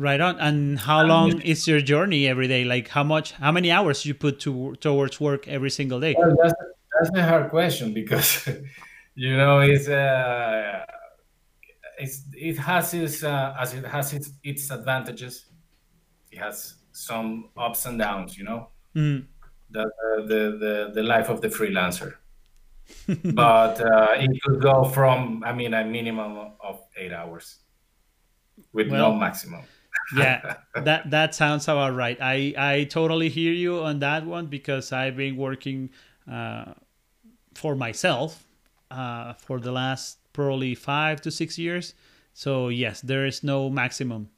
[0.00, 0.38] Right on.
[0.40, 2.64] And how long is your journey every day?
[2.64, 6.14] Like how much, how many hours you put to towards work every single day?
[6.16, 6.54] Well, that's,
[6.94, 8.48] that's a hard question because
[9.14, 10.86] you know it's uh,
[12.34, 15.46] it has its uh, as it has its its advantages.
[16.30, 18.38] It has some ups and downs.
[18.38, 19.26] You know, Mm.
[19.70, 19.84] the
[20.26, 22.16] the the, the life of the freelancer.
[23.34, 27.60] but uh, it could go from I mean a minimum of eight hours
[28.72, 29.62] with Well, no maximum.
[30.16, 34.92] yeah that that sounds about right i i totally hear you on that one because
[34.92, 35.90] i've been working
[36.30, 36.74] uh,
[37.54, 38.46] for myself
[38.92, 41.94] uh, for the last probably five to six years
[42.32, 44.28] so yes there is no maximum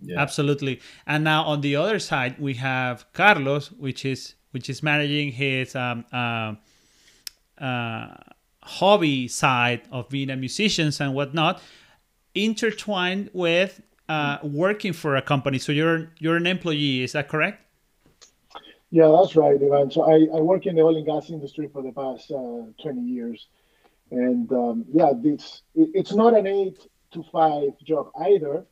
[0.00, 0.20] Yeah.
[0.20, 5.32] absolutely and now on the other side we have carlos which is which is managing
[5.32, 6.54] his um, uh,
[7.60, 8.14] uh,
[8.62, 11.60] hobby side of being a musician and whatnot
[12.34, 17.60] intertwined with uh, working for a company so you're you're an employee is that correct
[18.90, 19.90] Yeah, that's right, Ivan.
[19.90, 23.02] So I, I work in the oil and gas industry for the past uh, 20
[23.02, 23.48] years.
[24.10, 26.78] And um, yeah, this, it, it's not an eight
[27.12, 28.64] to five job either.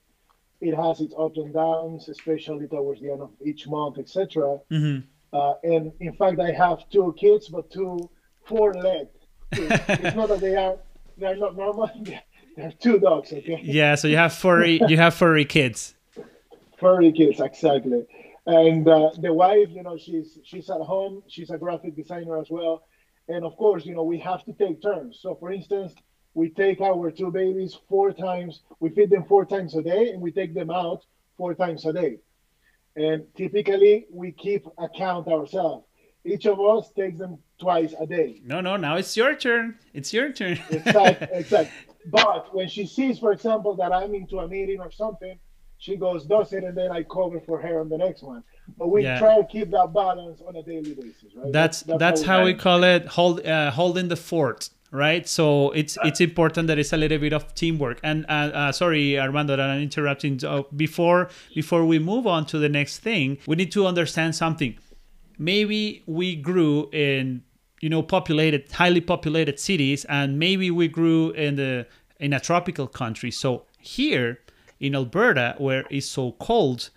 [0.60, 4.58] It has its ups and downs, especially towards the end of each month, etc.
[4.70, 4.98] hmm
[5.32, 7.98] Uh, and in fact, I have two kids, but two
[8.46, 9.08] four-legged.
[9.52, 9.80] kids.
[9.88, 10.76] it's not that they are
[11.18, 11.90] they're not normal.
[12.56, 13.32] They're two dogs.
[13.34, 13.60] Okay.
[13.62, 15.94] yeah so you have furry you have furry kids
[16.78, 18.06] furry kids exactly
[18.46, 22.48] and uh, the wife you know she's she's at home she's a graphic designer as
[22.50, 22.74] well
[23.28, 25.18] and of course you know we have to take turns.
[25.20, 25.92] So for instance
[26.34, 30.20] we take our two babies four times we feed them four times a day and
[30.20, 31.04] we take them out
[31.36, 32.18] four times a day.
[32.96, 35.86] And typically we keep account ourselves.
[36.24, 38.40] Each of us takes them twice a day.
[38.44, 39.78] No no now it's your turn.
[39.94, 40.58] It's your turn.
[40.70, 41.72] Exact, exact.
[42.08, 45.38] But when she sees, for example, that I'm into a meeting or something,
[45.78, 48.42] she goes, does it, and then I cover for her on the next one.
[48.78, 49.18] But we Yeah.
[49.18, 51.52] try to keep that balance on a daily basis, right?
[51.52, 52.60] that's that's how we manage.
[52.60, 56.96] call it hold uh, holding the fort right so it's it's important that it's a
[56.96, 61.84] little bit of teamwork and uh, uh, sorry armando that i'm interrupting uh, before before
[61.84, 64.78] we move on to the next thing we need to understand something
[65.38, 67.42] maybe we grew in
[67.80, 71.86] you know populated highly populated cities and maybe we grew in the
[72.20, 74.38] in a tropical country so here
[74.80, 76.90] in alberta where it's so cold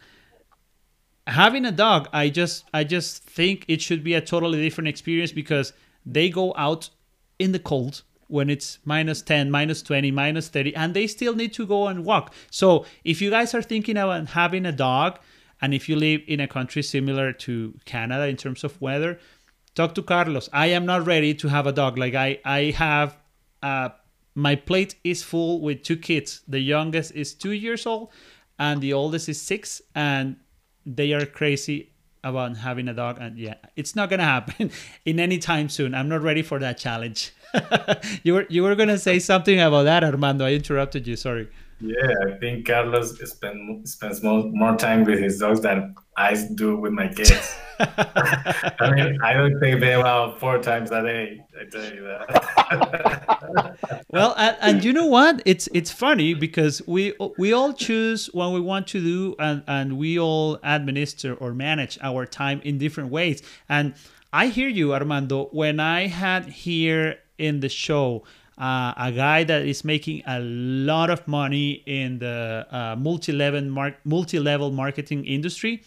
[1.27, 5.31] having a dog i just i just think it should be a totally different experience
[5.31, 5.73] because
[6.05, 6.89] they go out
[7.37, 11.51] in the cold when it's minus 10 minus 20 minus 30 and they still need
[11.51, 12.33] to go and walk.
[12.51, 15.19] So if you guys are thinking about having a dog
[15.61, 19.19] and if you live in a country similar to canada in terms of weather
[19.73, 20.47] talk to carlos.
[20.53, 21.97] I am not ready to have a dog.
[21.97, 23.17] Like i i have
[23.63, 23.89] uh
[24.39, 26.41] my plate is full with two kids.
[26.47, 28.11] The youngest is two years old
[28.57, 30.37] and the oldest is six and
[30.85, 31.91] they are crazy
[32.23, 34.71] about having a dog and yeah it's not gonna happen
[35.05, 35.93] in any time soon.
[35.93, 37.31] I'm not ready for that challenge.
[38.23, 40.45] You were you were gonna say something about that armando.
[40.45, 41.49] I interrupted you sorry
[41.81, 46.75] Yeah, I think Carlos spend, spends more, more time with his dogs than I do
[46.77, 47.55] with my kids.
[47.79, 51.41] I mean, I don't take them out four times a day.
[51.59, 52.49] I tell you that.
[54.09, 58.51] well and, and you know what it's it's funny because we we all choose what
[58.51, 63.09] we want to do and and we all administer or manage our time in different
[63.09, 63.93] ways and
[64.33, 68.23] i hear you armando when i had here in the show
[68.59, 73.97] uh, a guy that is making a lot of money in the uh, multi-level mar-
[74.03, 75.81] multi-level marketing industry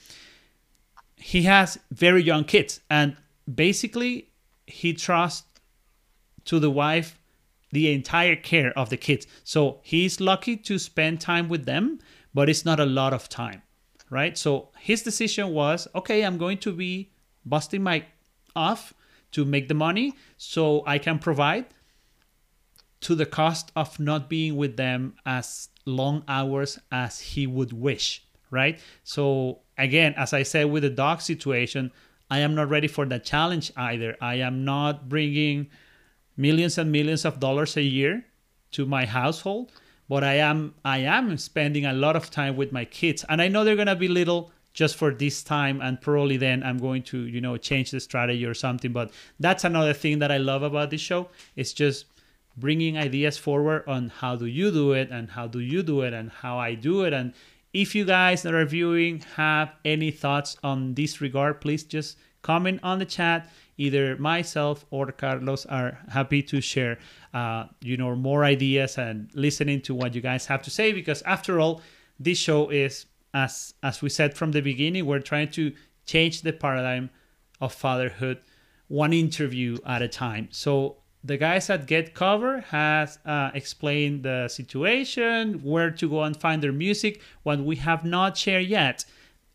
[1.22, 3.16] he has very young kids and
[3.52, 4.28] basically
[4.66, 5.46] he trusts
[6.44, 7.18] to the wife
[7.70, 9.26] the entire care of the kids.
[9.44, 12.00] So he's lucky to spend time with them,
[12.34, 13.62] but it's not a lot of time,
[14.10, 14.36] right?
[14.36, 17.12] So his decision was okay, I'm going to be
[17.46, 18.04] busting my
[18.54, 18.92] off
[19.32, 21.66] to make the money so I can provide
[23.02, 28.24] to the cost of not being with them as long hours as he would wish,
[28.50, 28.78] right?
[29.04, 31.92] So again, as I said with the dog situation,
[32.30, 34.16] I am not ready for that challenge either.
[34.20, 35.68] I am not bringing
[36.36, 38.24] millions and millions of dollars a year
[38.70, 39.70] to my household
[40.08, 43.48] but i am i am spending a lot of time with my kids and i
[43.48, 47.26] know they're to be little just for this time and probably then i'm going to
[47.26, 50.90] you know change the strategy or something but that's another thing that i love about
[50.90, 52.06] this show it's just
[52.56, 56.12] bringing ideas forward on how do you do it and how do you do it
[56.12, 57.32] and how i do it and
[57.72, 62.78] if you guys that are viewing have any thoughts on this regard please just comment
[62.82, 66.98] on the chat either myself or carlos are happy to share
[67.32, 71.22] uh, you know more ideas and listening to what you guys have to say because
[71.22, 71.80] after all
[72.20, 75.72] this show is as as we said from the beginning, we're trying to
[76.04, 77.10] change the paradigm
[77.60, 78.38] of fatherhood
[78.88, 80.48] one interview at a time.
[80.50, 86.36] So the guys at Get Cover has uh, explained the situation, where to go and
[86.36, 87.20] find their music.
[87.42, 89.04] What we have not shared yet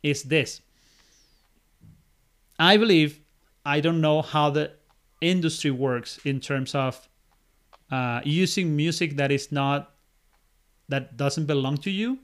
[0.01, 0.61] is this.
[2.59, 3.19] I believe
[3.65, 4.71] I don't know how the
[5.21, 7.07] industry works in terms of
[7.91, 9.93] uh, using music that is not
[10.89, 12.17] that doesn't belong to you,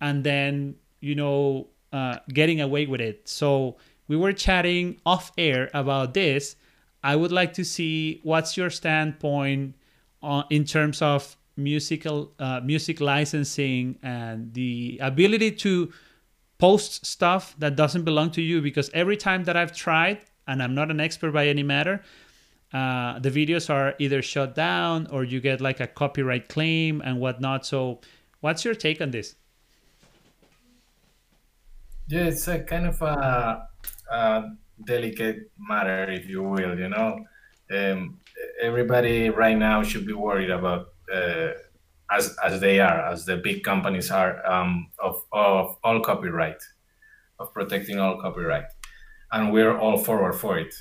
[0.00, 3.28] and then you know uh, getting away with it.
[3.28, 3.76] So
[4.06, 6.56] we were chatting off air about this.
[7.02, 9.74] I would like to see what's your standpoint
[10.22, 15.92] on, in terms of musical uh, music licensing and the ability to
[16.58, 20.74] post stuff that doesn't belong to you because every time that I've tried and I'm
[20.74, 22.02] not an expert by any matter
[22.72, 27.18] uh, the videos are either shut down or you get like a copyright claim and
[27.18, 27.64] whatnot.
[27.64, 28.00] So
[28.40, 29.36] what's your take on this?
[32.08, 33.68] Yeah, it's a kind of a,
[34.10, 34.42] a
[34.84, 36.78] delicate matter, if you will.
[36.78, 37.24] You know,
[37.74, 38.20] um,
[38.60, 41.52] everybody right now should be worried about, uh,
[42.10, 46.62] as as they are, as the big companies are, um, of of all copyright,
[47.38, 48.66] of protecting all copyright,
[49.32, 50.74] and we're all forward for it.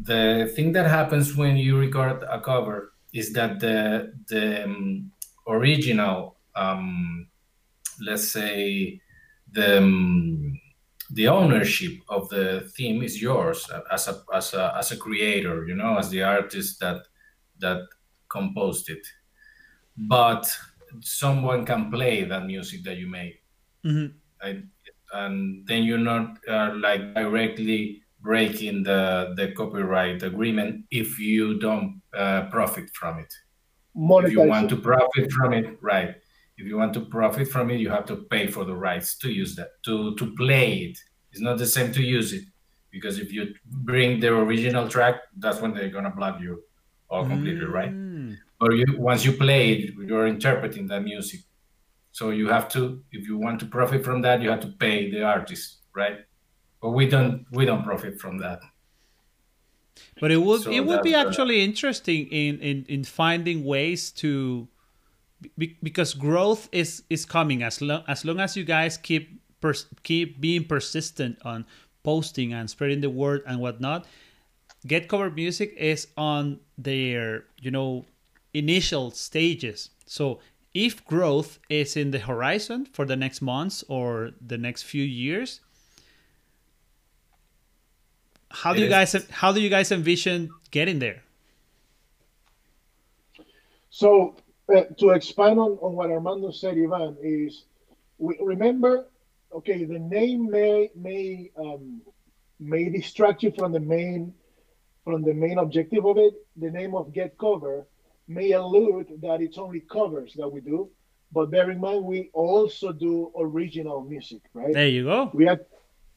[0.00, 5.10] The thing that happens when you record a cover is that the the um,
[5.48, 7.28] original, um,
[8.00, 9.00] let's say
[9.52, 10.60] the um,
[11.10, 15.74] the ownership of the theme is yours as a as a as a creator you
[15.74, 17.06] know as the artist that
[17.58, 17.82] that
[18.28, 19.06] composed it.
[19.96, 20.50] But
[21.00, 23.38] someone can play that music that you made
[23.84, 24.14] Mhm.
[24.42, 24.62] I,
[25.12, 32.02] and then you're not uh, like directly breaking the the copyright agreement if you don't
[32.14, 33.32] uh, profit from it.
[34.26, 36.16] If you want to profit from it right
[36.58, 39.30] if you want to profit from it you have to pay for the rights to
[39.30, 40.98] use that to to play it.
[41.32, 42.44] It's not the same to use it
[42.90, 46.62] because if you bring the original track that's when they're gonna block you
[47.08, 47.92] all completely right?
[48.58, 51.40] But you once you play it you're interpreting that music.
[52.12, 55.10] So you have to if you want to profit from that you have to pay
[55.10, 56.18] the artist right?
[56.80, 58.60] But we don't we don't profit from that.
[60.20, 64.10] But it would So it would be uh, actually interesting in, in, in finding ways
[64.12, 64.68] to
[65.56, 69.86] be, because growth is is coming as long as long as you guys keep pers-
[70.02, 71.64] keep being persistent on
[72.02, 74.06] posting and spreading the word and whatnot.
[74.86, 78.06] Get cover music is on their you know
[78.54, 79.90] initial stages.
[80.06, 80.40] So
[80.74, 85.60] if growth is in the horizon for the next months or the next few years,
[88.50, 88.90] how do It you is.
[88.90, 91.22] guys how do you guys envision getting there?
[93.90, 94.36] So
[94.74, 97.64] uh, to expand on, on what Armando said, Ivan, is
[98.18, 99.06] we, remember,
[99.52, 102.02] okay, the name may may um,
[102.58, 104.34] may distract you from the main
[105.04, 106.34] from the main objective of it.
[106.56, 107.86] The name of Get Cover
[108.28, 110.90] may allude that it's only covers that we do,
[111.30, 114.72] but bear in mind we also do original music, right?
[114.72, 115.30] There you go.
[115.32, 115.66] We had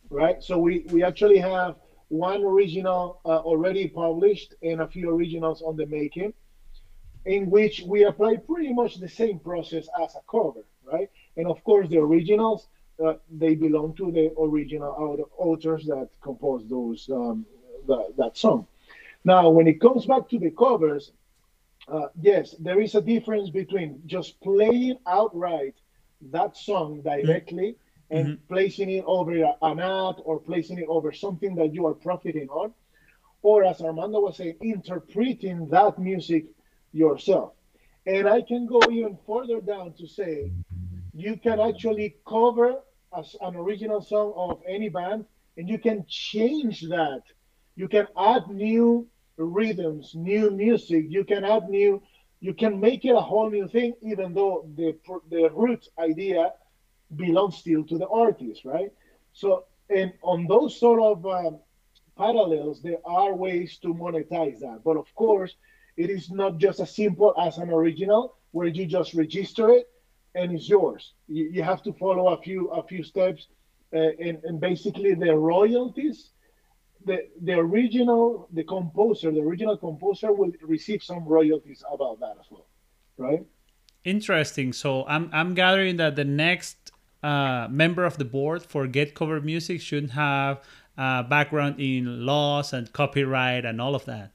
[0.09, 1.75] right, so we we actually have
[2.07, 6.33] one original uh, already published and a few originals on the making
[7.25, 11.09] in which we apply pretty much the same process as a cover, right?
[11.37, 12.67] And of course, the originals
[13.03, 17.45] uh, they belong to the original authors that composed those um,
[17.87, 18.67] that, that song.
[19.23, 21.11] Now, when it comes back to the covers,
[21.87, 25.75] uh, yes, there is a difference between just playing outright
[26.31, 27.77] that song directly
[28.11, 32.49] and placing it over an ad or placing it over something that you are profiting
[32.49, 32.73] on,
[33.41, 36.45] or as Armando was saying, interpreting that music
[36.91, 37.53] yourself.
[38.05, 40.51] And I can go even further down to say
[41.13, 42.75] you can actually cover
[43.17, 45.25] as an original song of any band
[45.57, 47.21] and you can change that.
[47.75, 51.05] You can add new rhythms, new music.
[51.09, 52.01] You can add new,
[52.39, 54.97] you can make it a whole new thing, even though the
[55.29, 56.53] the root idea
[57.15, 58.91] belongs still to the artist, right?
[59.33, 61.59] So, and on those sort of um,
[62.17, 64.81] parallels, there are ways to monetize that.
[64.83, 65.55] But of course,
[65.99, 69.85] it is not just as simple as an original where you just register it
[70.33, 71.13] and it's yours.
[71.27, 73.47] You, you have to follow a few a few steps,
[73.93, 73.97] uh,
[74.27, 76.31] and, and basically the royalties.
[77.05, 82.47] The, the original, the composer, the original composer will receive some royalties about that as
[82.51, 82.67] well,
[83.17, 83.43] right?
[84.03, 84.73] Interesting.
[84.73, 86.91] So I'm I'm gathering that the next
[87.23, 90.61] uh, member of the board for Get Cover Music should have
[90.97, 94.33] a background in laws and copyright and all of that.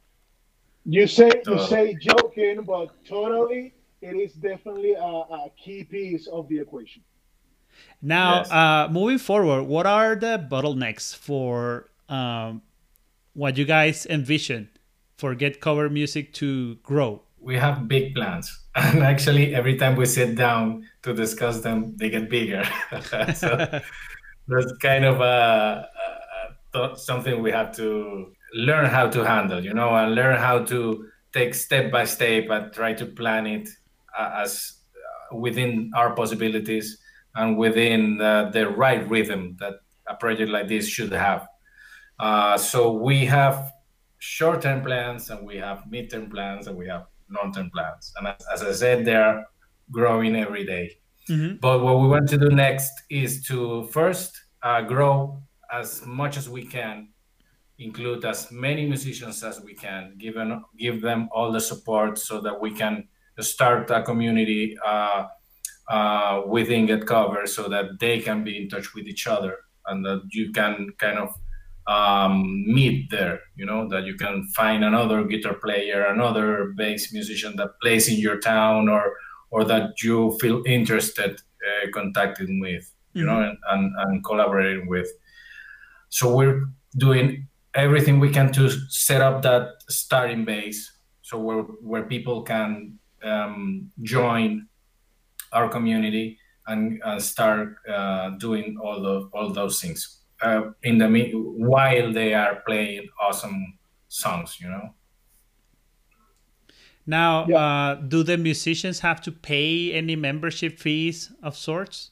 [0.85, 1.67] You say you Totally.
[1.69, 7.03] say joking, but totally, it is definitely a, a key piece of the equation.
[8.03, 8.51] Now, Yes.
[8.53, 12.63] uh, moving forward, what are the bottlenecks for um,
[13.33, 14.69] what you guys envision
[15.17, 17.23] for Get Cover Music to grow?
[17.45, 22.09] we have big plans and actually every time we sit down to discuss them they
[22.09, 22.65] get bigger
[23.35, 23.49] so
[24.49, 25.87] that's kind of a,
[26.73, 30.59] a th- something we have to learn how to handle you know and learn how
[30.59, 33.69] to take step by step and try to plan it
[34.19, 36.99] uh, as uh, within our possibilities
[37.35, 39.75] and within uh, the right rhythm that
[40.09, 41.49] a project like this should have
[42.21, 43.73] uh, so we have
[44.19, 48.13] short-term plans and we have mid-term plans and we have long-term plans.
[48.17, 49.47] And as, as I said, they're
[49.91, 50.99] growing every day.
[51.29, 51.61] Mhm.
[51.61, 54.33] But what we want to do next is to first
[54.63, 55.43] uh, grow
[55.73, 57.09] as much as we can,
[57.79, 62.61] include as many musicians as we can, given give them all the support so that
[62.61, 63.09] we can
[63.41, 65.27] start a community uh,
[65.89, 70.05] uh, within Get Cover so that they can be in touch with each other and
[70.05, 71.35] that you can kind of
[71.87, 73.41] um, meet there.
[73.57, 78.19] You know that you can find another guitar player, another bass musician that plays in
[78.19, 79.15] your town, or
[79.51, 85.09] or that you feel interested uh, contacting with, you know, and, and and collaborating with.
[86.09, 86.63] So we're
[86.97, 92.99] doing everything we can to set up that starting base, so where where people can
[93.23, 94.69] um, join
[95.53, 101.09] our community and, and start uh, doing all the all those things uh, in the
[101.09, 104.95] me- while they are playing awesome songs you know
[107.07, 107.57] Now, Yeah.
[107.59, 112.11] uh, do the musicians have to pay any membership fees of sorts?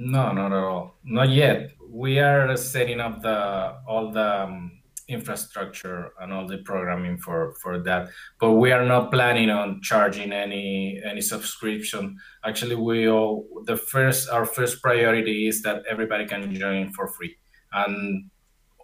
[0.00, 0.96] No not at all.
[1.04, 1.72] Not yet.
[1.88, 4.72] We are setting up the all the um,
[5.08, 10.32] infrastructure and all the programming for for that but we are not planning on charging
[10.32, 12.16] any any subscription.
[12.44, 17.36] Actually we all the first our first priority is that everybody can join for free.
[17.72, 18.30] And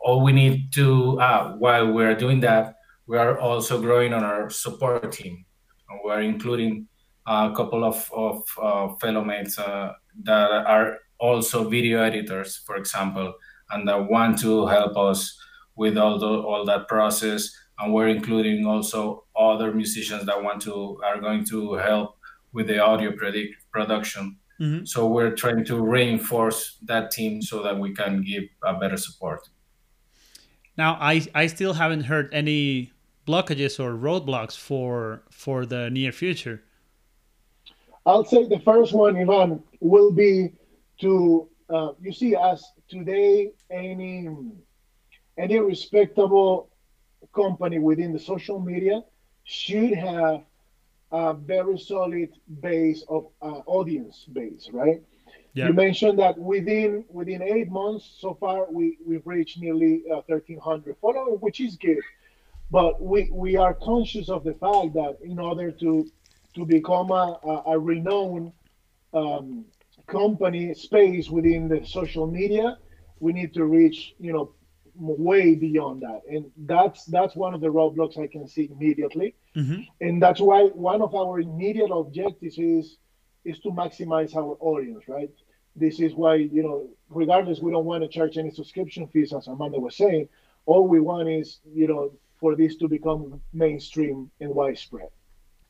[0.04, 4.50] all we need to uh, while we're doing that we are also growing on our
[4.50, 5.44] support team.
[6.04, 6.88] We're including
[7.26, 9.92] a couple of, of uh, fellow mates uh,
[10.24, 13.32] that are also video editors for example
[13.70, 15.38] and that want to help us
[15.76, 20.98] with all the, all that process and we're including also other musicians that want to
[21.04, 22.16] are going to help
[22.52, 24.88] with the audio predict, production Mhm.
[24.88, 29.40] so we're trying to reinforce that team so that we can give a better support
[30.78, 32.92] Now, I, I still haven't heard any
[33.26, 36.62] blockages or roadblocks for for the near future.
[38.06, 40.52] I'll say the first one, Ivan, will be
[41.00, 44.28] to uh, you see as today any
[45.36, 46.70] any respectable
[47.34, 49.02] company within the social media
[49.44, 50.42] should have
[51.12, 52.30] a very solid
[52.60, 55.02] base of uh, audience base, right?
[55.54, 55.68] Yeah.
[55.68, 60.96] You mentioned that within within eight months so far we we've reached nearly uh, 1,300
[61.00, 62.02] followers, which is good.
[62.70, 66.10] But we we are conscious of the fact that in order to
[66.56, 68.52] to become a, a, a renowned
[69.14, 69.64] um,
[70.06, 72.78] company space within the social media,
[73.20, 74.52] we need to reach you know
[74.94, 79.86] way beyond that, and that's that's one of the roadblocks I can see immediately, Mhm.
[80.00, 82.96] and that's why one of our immediate objectives is
[83.44, 85.30] is to maximize our audience, right?
[85.76, 89.46] This is why you know, regardless, we don't want to charge any subscription fees, as
[89.48, 90.28] Armando was saying.
[90.64, 95.08] All we want is you know for this to become mainstream and widespread.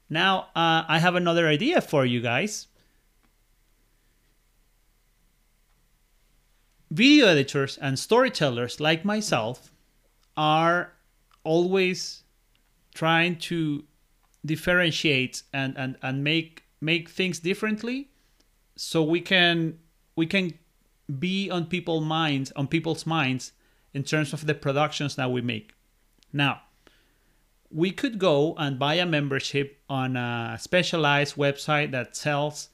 [0.09, 2.69] Now, uh, I have another idea for you guys.
[6.91, 9.73] Video editors and storytellers like myself
[10.37, 10.93] are
[11.43, 12.23] always
[12.95, 13.85] trying to
[14.45, 18.11] differentiate and, and, and make make things differently
[18.77, 19.79] so we can
[20.15, 20.53] we can
[21.19, 23.53] be on people's minds on people's minds
[23.93, 25.73] in terms of the productions that we make.
[26.33, 26.63] Now,
[27.71, 32.69] we could go and buy a membership on a specialized website that sells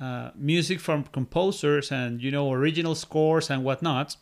[0.00, 4.16] uh, music from composers and you know original scores and whatnot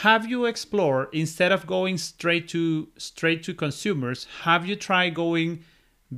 [0.00, 5.62] have you explored instead of going straight to straight to consumers have you tried going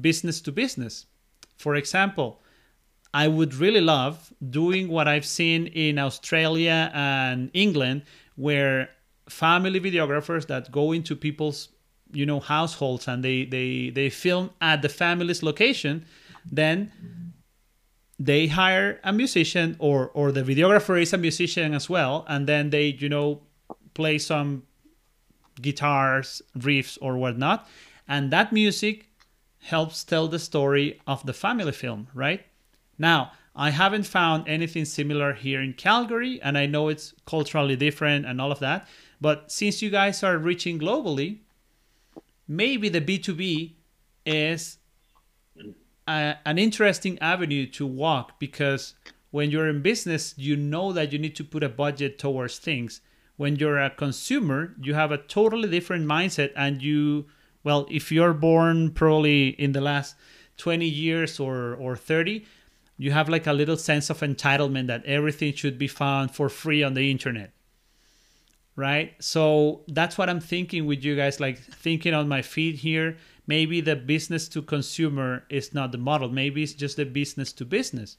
[0.00, 1.06] business to business?
[1.56, 2.40] For example
[3.16, 8.02] i would really love doing what i've seen in australia and england
[8.36, 8.90] where
[9.28, 11.68] family videographers that go into people's
[12.12, 16.04] you know households and they they they film at the family's location
[16.50, 16.92] then
[18.18, 22.70] they hire a musician or or the videographer is a musician as well and then
[22.70, 23.40] they you know
[23.94, 24.62] play some
[25.60, 27.68] guitars riffs or whatnot
[28.08, 29.08] and that music
[29.60, 32.46] helps tell the story of the family film right
[32.98, 38.26] now I haven't found anything similar here in Calgary, and I know it's culturally different
[38.26, 38.86] and all of that.
[39.18, 41.38] But since you guys are reaching globally,
[42.46, 43.72] maybe the B2B
[44.26, 44.76] is
[46.06, 48.94] an interesting avenue to walk because
[49.30, 53.00] when you're in business, you know that you need to put a budget towards things.
[53.36, 57.26] When you're a consumer, you have a totally different mindset, and you,
[57.64, 60.14] well, if you're born probably in the last
[60.56, 62.46] 20 years or, or 30,
[62.96, 66.82] you have like a little sense of entitlement that everything should be found for free
[66.82, 67.52] on the internet
[68.76, 69.14] right?
[69.20, 73.16] So that's what I'm thinking with you guys, like thinking on my feet here.
[73.46, 76.28] Maybe the business to consumer is not the model.
[76.28, 78.18] Maybe it's just the business to business.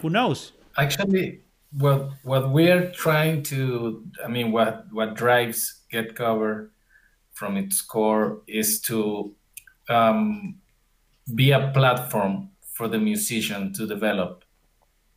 [0.00, 0.52] Who knows?
[0.76, 6.72] Actually, what what we're trying to, I mean, what what drives Get Cover
[7.32, 9.34] from its core is to
[9.88, 10.60] um,
[11.34, 14.44] be a platform for the musician to develop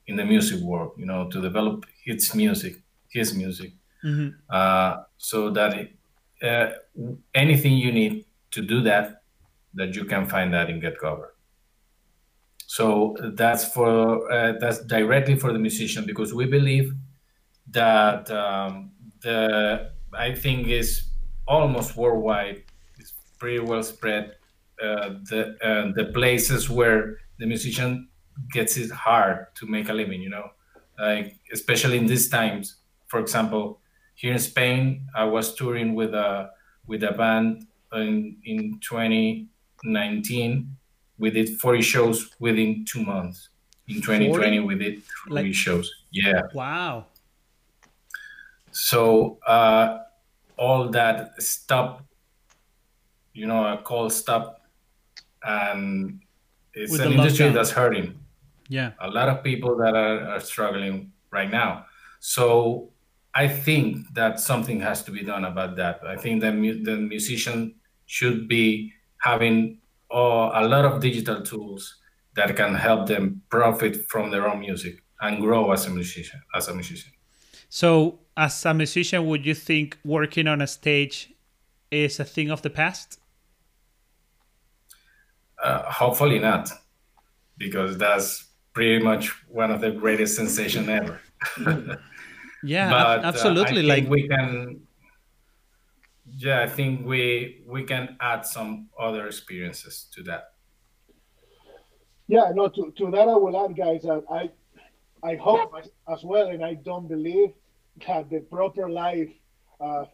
[0.08, 0.94] in the music world.
[0.98, 3.74] You know, to develop its music, his music,
[4.50, 5.96] uh, so that it,
[6.42, 6.72] uh,
[7.34, 9.24] anything you need to do that,
[9.74, 11.36] that you can find that in Get Cover.
[12.68, 16.94] So that's for uh, that's directly for the musician because we believe
[17.72, 21.10] that um, the I think is
[21.48, 22.64] almost worldwide.
[22.98, 24.36] It's pretty well spread.
[24.82, 28.08] Uh, the uh, the places where the musician
[28.52, 30.22] gets it hard to make a living.
[30.22, 30.48] You know,
[30.98, 32.78] like especially in these times.
[33.08, 33.81] For example,
[34.22, 36.52] here in Spain, I was touring with a
[36.86, 40.78] with a band in in 2019
[41.18, 43.50] we did 40 shows within two months.
[43.88, 44.60] In 2020, 40?
[44.60, 45.92] we did three Like- shows.
[46.12, 46.42] Yeah.
[46.54, 47.06] Wow.
[48.72, 50.00] So uh,
[50.58, 52.04] all that stop,
[53.34, 54.62] you know, a call stop,
[55.44, 56.22] and
[56.74, 57.54] it's With an industry lockdown.
[57.54, 58.20] that's hurting.
[58.68, 58.92] Yeah.
[59.00, 61.86] A lot of people that are, are struggling right now.
[62.20, 62.90] So
[63.34, 66.02] I think that something has to be done about that.
[66.06, 67.76] I think that mu- the musician
[68.06, 69.78] should be having
[70.14, 71.96] uh, a lot of digital tools
[72.36, 76.42] that can help them profit from their own music and grow as a musician.
[76.54, 77.12] As a musician.
[77.70, 81.34] So, as a musician, would you think working on a stage
[81.90, 83.20] is a thing of the past?
[85.64, 86.70] Uh, hopefully not,
[87.58, 91.22] because that's pretty much one of the greatest sensation ever.
[92.64, 93.92] Yeah, but ab- uh, absolutely.
[93.92, 94.82] I think like, we can.
[96.38, 100.54] Yeah, I think we we can add some other experiences to that.
[102.28, 102.70] Yeah, no.
[102.70, 104.04] To, to that, I will add, guys.
[104.04, 104.50] That I
[105.24, 107.54] I hope as, as well, and I don't believe
[108.08, 109.30] that the proper live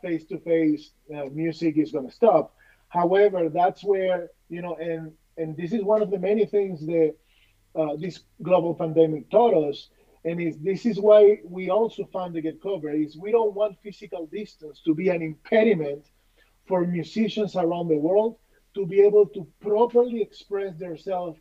[0.01, 0.91] face to face
[1.31, 2.53] music is going to stop.
[2.89, 7.15] However, that's where you know, and and this is one of the many things that
[7.75, 9.89] uh, this global pandemic taught us.
[10.27, 13.81] And is this is why we also found the Get Cover is we don't want
[13.81, 16.03] physical distance to be an impediment
[16.67, 18.35] for musicians around the world
[18.75, 21.39] to be able to properly express themselves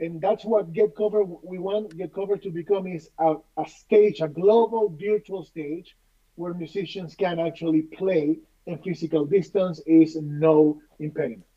[0.00, 4.20] and that's what get cover we want get cover to become is a, a stage
[4.20, 5.96] a global virtual stage
[6.34, 11.48] where musicians can actually play and physical distance is no impediment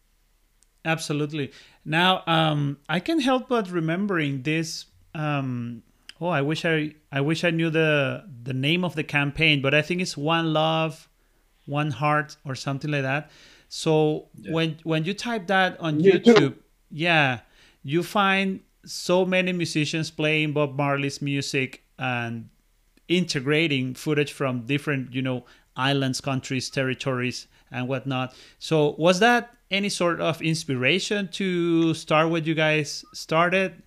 [0.86, 1.51] Absolutely.
[1.84, 4.86] Now, um, I can help but remembering this.
[5.13, 5.84] Um,
[6.22, 9.74] oh, I wish I I wish I knew the the name of the campaign, but
[9.74, 11.09] I think it's One Love,
[11.65, 13.32] One Heart, or something like that.
[13.70, 16.24] So when when you type that on YouTube.
[16.24, 16.55] YouTube,
[16.91, 17.39] yeah,
[17.84, 22.49] you find so many musicians playing Bob Marley's music and
[23.07, 25.45] integrating footage from different, you know,
[25.76, 28.34] islands, countries, territories, and whatnot.
[28.59, 33.84] So, was that any sort of inspiration to start what you guys started,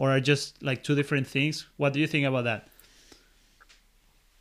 [0.00, 1.66] or are just like two different things?
[1.76, 2.66] What do you think about that?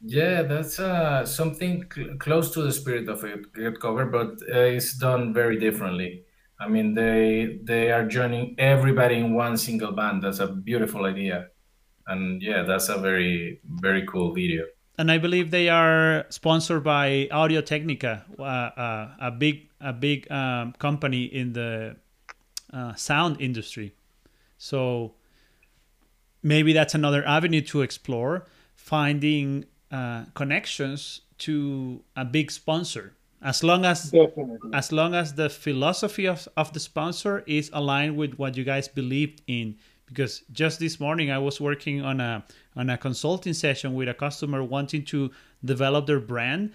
[0.01, 4.76] Yeah, that's uh, something cl- close to the spirit of it, Get Cover, but uh,
[4.78, 6.24] it's done very differently.
[6.62, 10.24] I mean, they they are joining everybody in one single band.
[10.24, 11.47] That's a beautiful idea,
[12.07, 14.64] and yeah, that's a very very cool video.
[14.97, 20.32] And I believe they are sponsored by Audio Technica, uh, uh, a big a big
[20.32, 21.97] um, company in the
[22.72, 23.93] uh, sound industry.
[24.57, 25.16] So
[26.44, 33.14] maybe that's another avenue to explore, finding uh, connections to a big sponsor.
[33.42, 34.58] As long as definitely.
[34.74, 38.88] as long as the philosophy of, of the sponsor is aligned with what you guys
[38.90, 39.78] believed in.
[40.08, 42.44] Because just this morning i was working on a
[42.76, 45.32] on a consulting session with a customer wanting to
[45.64, 46.74] develop their brand.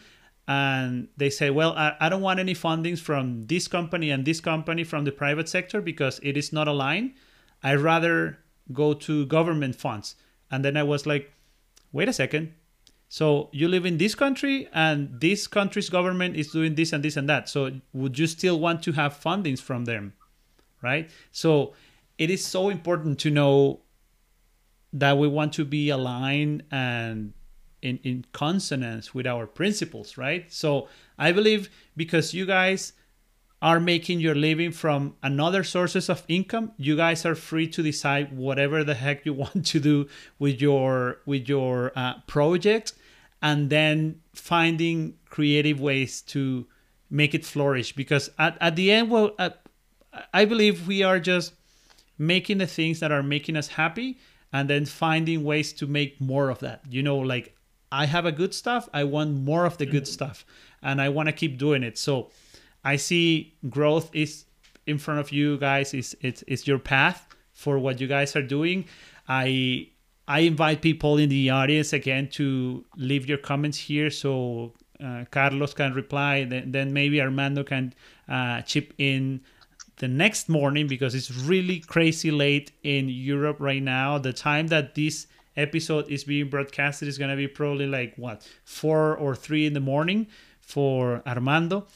[0.48, 4.40] And they say well i, I don't want any fundings from this company and this
[4.40, 7.12] company from the private sector because it is not aligned.
[7.62, 8.38] I rather
[8.72, 10.16] go to government funds.
[10.50, 11.32] And then I was like,
[11.92, 12.52] wait a second.
[13.08, 17.16] So you live in this country and this country's government is doing this and this
[17.16, 17.48] and that.
[17.48, 20.14] So would you still want to have fundings from them?
[20.82, 21.10] Right?
[21.30, 21.74] So
[22.18, 23.80] it is so important to know
[24.92, 27.32] that we want to be aligned and
[27.82, 30.50] in, in consonance with our principles, right?
[30.50, 30.88] So
[31.18, 32.94] I believe because you guys
[33.64, 38.36] are making your living from another sources of income, you guys are free to decide
[38.36, 40.06] whatever the heck you want to do
[40.38, 42.92] with your with your uh, project,
[43.40, 46.66] and then finding creative ways to
[47.08, 47.94] make it flourish.
[47.94, 49.50] Because at, at the end, well, uh,
[50.34, 51.54] I believe we are just
[52.18, 54.18] making the things that are making us happy
[54.52, 56.82] and then finding ways to make more of that.
[56.90, 57.56] You know like
[57.92, 60.44] i have a good stuff i want more of the good stuff
[60.82, 61.96] and i want to keep doing it.
[61.96, 62.30] So
[62.84, 64.44] i see growth is
[64.86, 68.42] in front of you guys is it's, it's your path for what you guys are
[68.42, 68.84] doing
[69.28, 69.86] i
[70.28, 74.72] i invite people in the audience again to leave your comments here so
[75.02, 77.92] uh, carlos can reply then, then maybe armando can
[78.28, 79.40] uh, chip in
[79.98, 84.18] the next morning because it's really crazy late in Europe right now.
[84.18, 85.26] The time that this
[85.56, 89.72] episode is being broadcasted is going to be probably like what, four or three in
[89.72, 90.26] the morning
[90.60, 91.86] for Armando.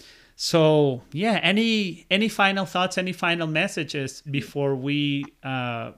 [0.40, 5.90] So yeah, any any final thoughts, any final messages before we uh,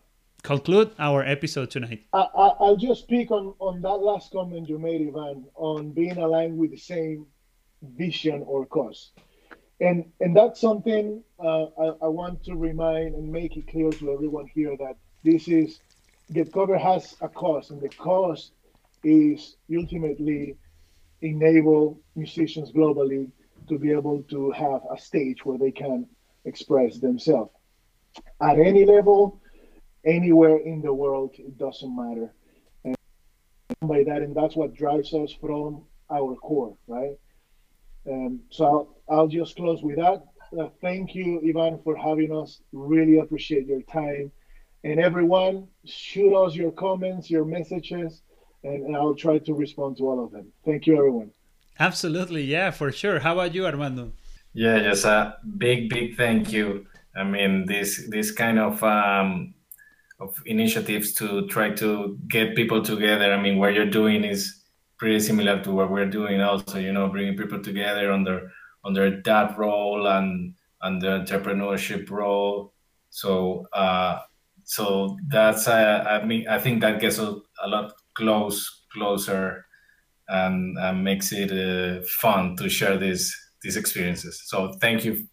[0.43, 2.07] conclude our episode tonight?
[2.15, 6.17] I, I, I'll just speak on, on that last comment you made, Ivan, on being
[6.17, 7.27] aligned with the same
[7.83, 9.11] vision or cause.
[9.79, 14.11] And, and that's something uh, I, I want to remind and make it clear to
[14.11, 15.81] everyone here that this is,
[16.33, 18.53] Get Cover has a cause, and the cause
[19.05, 20.57] is ultimately
[21.21, 23.31] enable musicians globally
[23.71, 26.07] to be able to have a stage where they can
[26.45, 27.51] express themselves
[28.41, 29.41] at any level,
[30.05, 32.33] anywhere in the world, it doesn't matter.
[32.85, 32.97] And
[33.83, 37.17] by that, and that's what drives us from our core, right?
[38.11, 40.25] Um, so I'll, I'll just close with that.
[40.59, 42.61] Uh, thank you, Ivan, for having us.
[42.73, 44.33] Really appreciate your time.
[44.83, 48.23] And everyone, shoot us your comments, your messages,
[48.65, 50.47] and, and I'll try to respond to all of them.
[50.65, 51.31] Thank you, everyone.
[51.81, 53.21] Absolutely, yeah, for sure.
[53.21, 54.13] How about you, Armando?
[54.53, 56.87] Yeah, just a big, big thank you.
[57.17, 59.55] I mean, this this kind of um,
[60.21, 63.33] of initiatives to try to get people together.
[63.33, 64.63] I mean, what you're doing is
[64.99, 66.43] pretty similar to what we're doing.
[66.43, 68.53] Also, you know, bringing people together under
[68.85, 72.75] under that role and and the entrepreneurship role.
[73.09, 74.21] So uh,
[74.65, 79.65] so that's uh, I mean I think that gets a, a lot close closer
[80.31, 84.43] and, and makes it uh, fun to share these these experiences.
[84.47, 85.27] So thank you,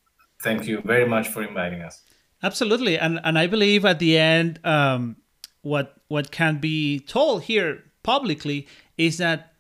[0.43, 2.01] thank you very much for inviting us.
[2.43, 5.15] Absolutely, and and I believe at the end, um,
[5.61, 8.67] what what can be told here publicly
[8.97, 9.53] is that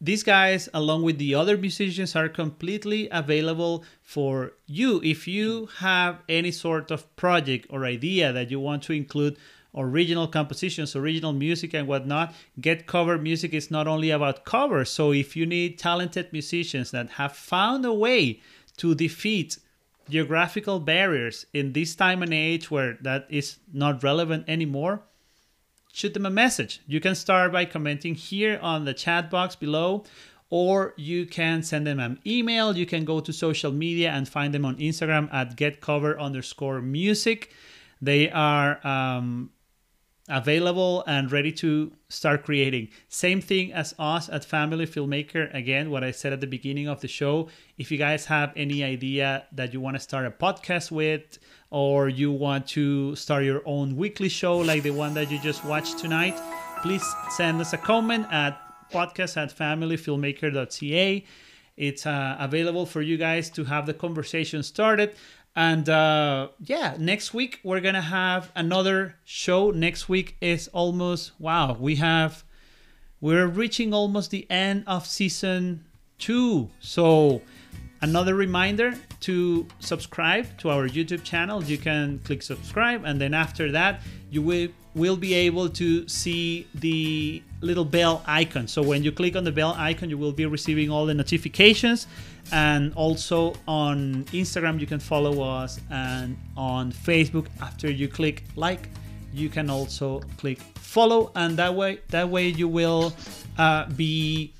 [0.00, 5.00] these guys, along with the other musicians, are completely available for you.
[5.02, 9.36] If you have any sort of project or idea that you want to include
[9.78, 14.90] original compositions, original music, and whatnot, Get Cover Music is not only about covers.
[14.90, 18.40] So if you need talented musicians that have found a way
[18.78, 19.58] to defeat
[20.10, 25.02] geographical barriers in this time and age where that is not relevant anymore,
[25.92, 26.80] shoot them a message.
[26.86, 30.04] You can start by commenting here on the chat box below,
[30.50, 32.76] or you can send them an email.
[32.76, 37.52] You can go to social media and find them on Instagram at getcover underscore music.
[38.00, 39.50] They are um,
[40.28, 42.88] available and ready to start creating.
[43.08, 45.52] Same thing as us at Family Filmmaker.
[45.54, 47.48] Again, what I said at the beginning of the show.
[47.76, 51.38] If you guys have any idea that you want to start a podcast with,
[51.70, 55.64] or you want to start your own weekly show like the one that you just
[55.64, 56.38] watched tonight,
[56.82, 58.58] please send us a comment at
[58.90, 61.24] podcast at familyfilmmaker.ca.
[61.76, 65.14] It's uh, available for you guys to have the conversation started.
[65.58, 69.72] And uh, yeah, next week we're gonna have another show.
[69.72, 71.72] Next week is almost wow.
[71.72, 72.44] We have
[73.20, 75.84] we're reaching almost the end of season
[76.16, 76.70] two.
[76.78, 77.42] So
[78.02, 81.64] another reminder to subscribe to our YouTube channel.
[81.64, 84.68] You can click subscribe, and then after that, you will
[84.98, 88.68] will be able to see the little bell icon.
[88.68, 92.06] So when you click on the bell icon, you will be receiving all the notifications.
[92.52, 98.88] And also on Instagram, you can follow us, and on Facebook, after you click like,
[99.34, 103.12] you can also click follow, and that way, that way you will
[103.58, 104.54] uh, be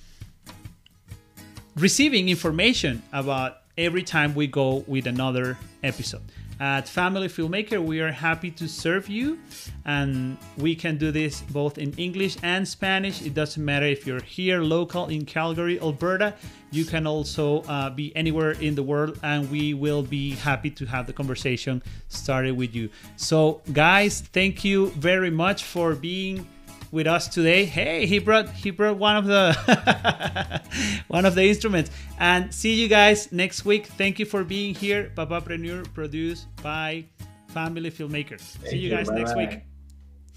[1.76, 6.20] receiving information about every time we go with another episode.
[6.60, 9.38] At Family Filmmaker, we are happy to serve you,
[9.84, 13.22] and we can do this both in English and Spanish.
[13.22, 16.34] It doesn't matter if you're here local in Calgary, Alberta.
[16.72, 20.84] You can also uh, be anywhere in the world, and we will be happy to
[20.86, 22.90] have the conversation started with you.
[23.16, 26.44] So, guys, thank you very much for being
[26.90, 27.64] with us today.
[27.64, 30.62] Hey, he brought he brought one of the
[31.08, 31.90] one of the instruments.
[32.18, 33.86] And see you guys next week.
[33.86, 35.12] Thank you for being here.
[35.14, 37.04] Papapreneur produced by
[37.48, 38.40] Family Filmmakers.
[38.40, 39.62] Thank see you, you guys bye next bye.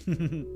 [0.06, 0.48] week.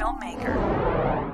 [0.00, 1.20] filmmaker.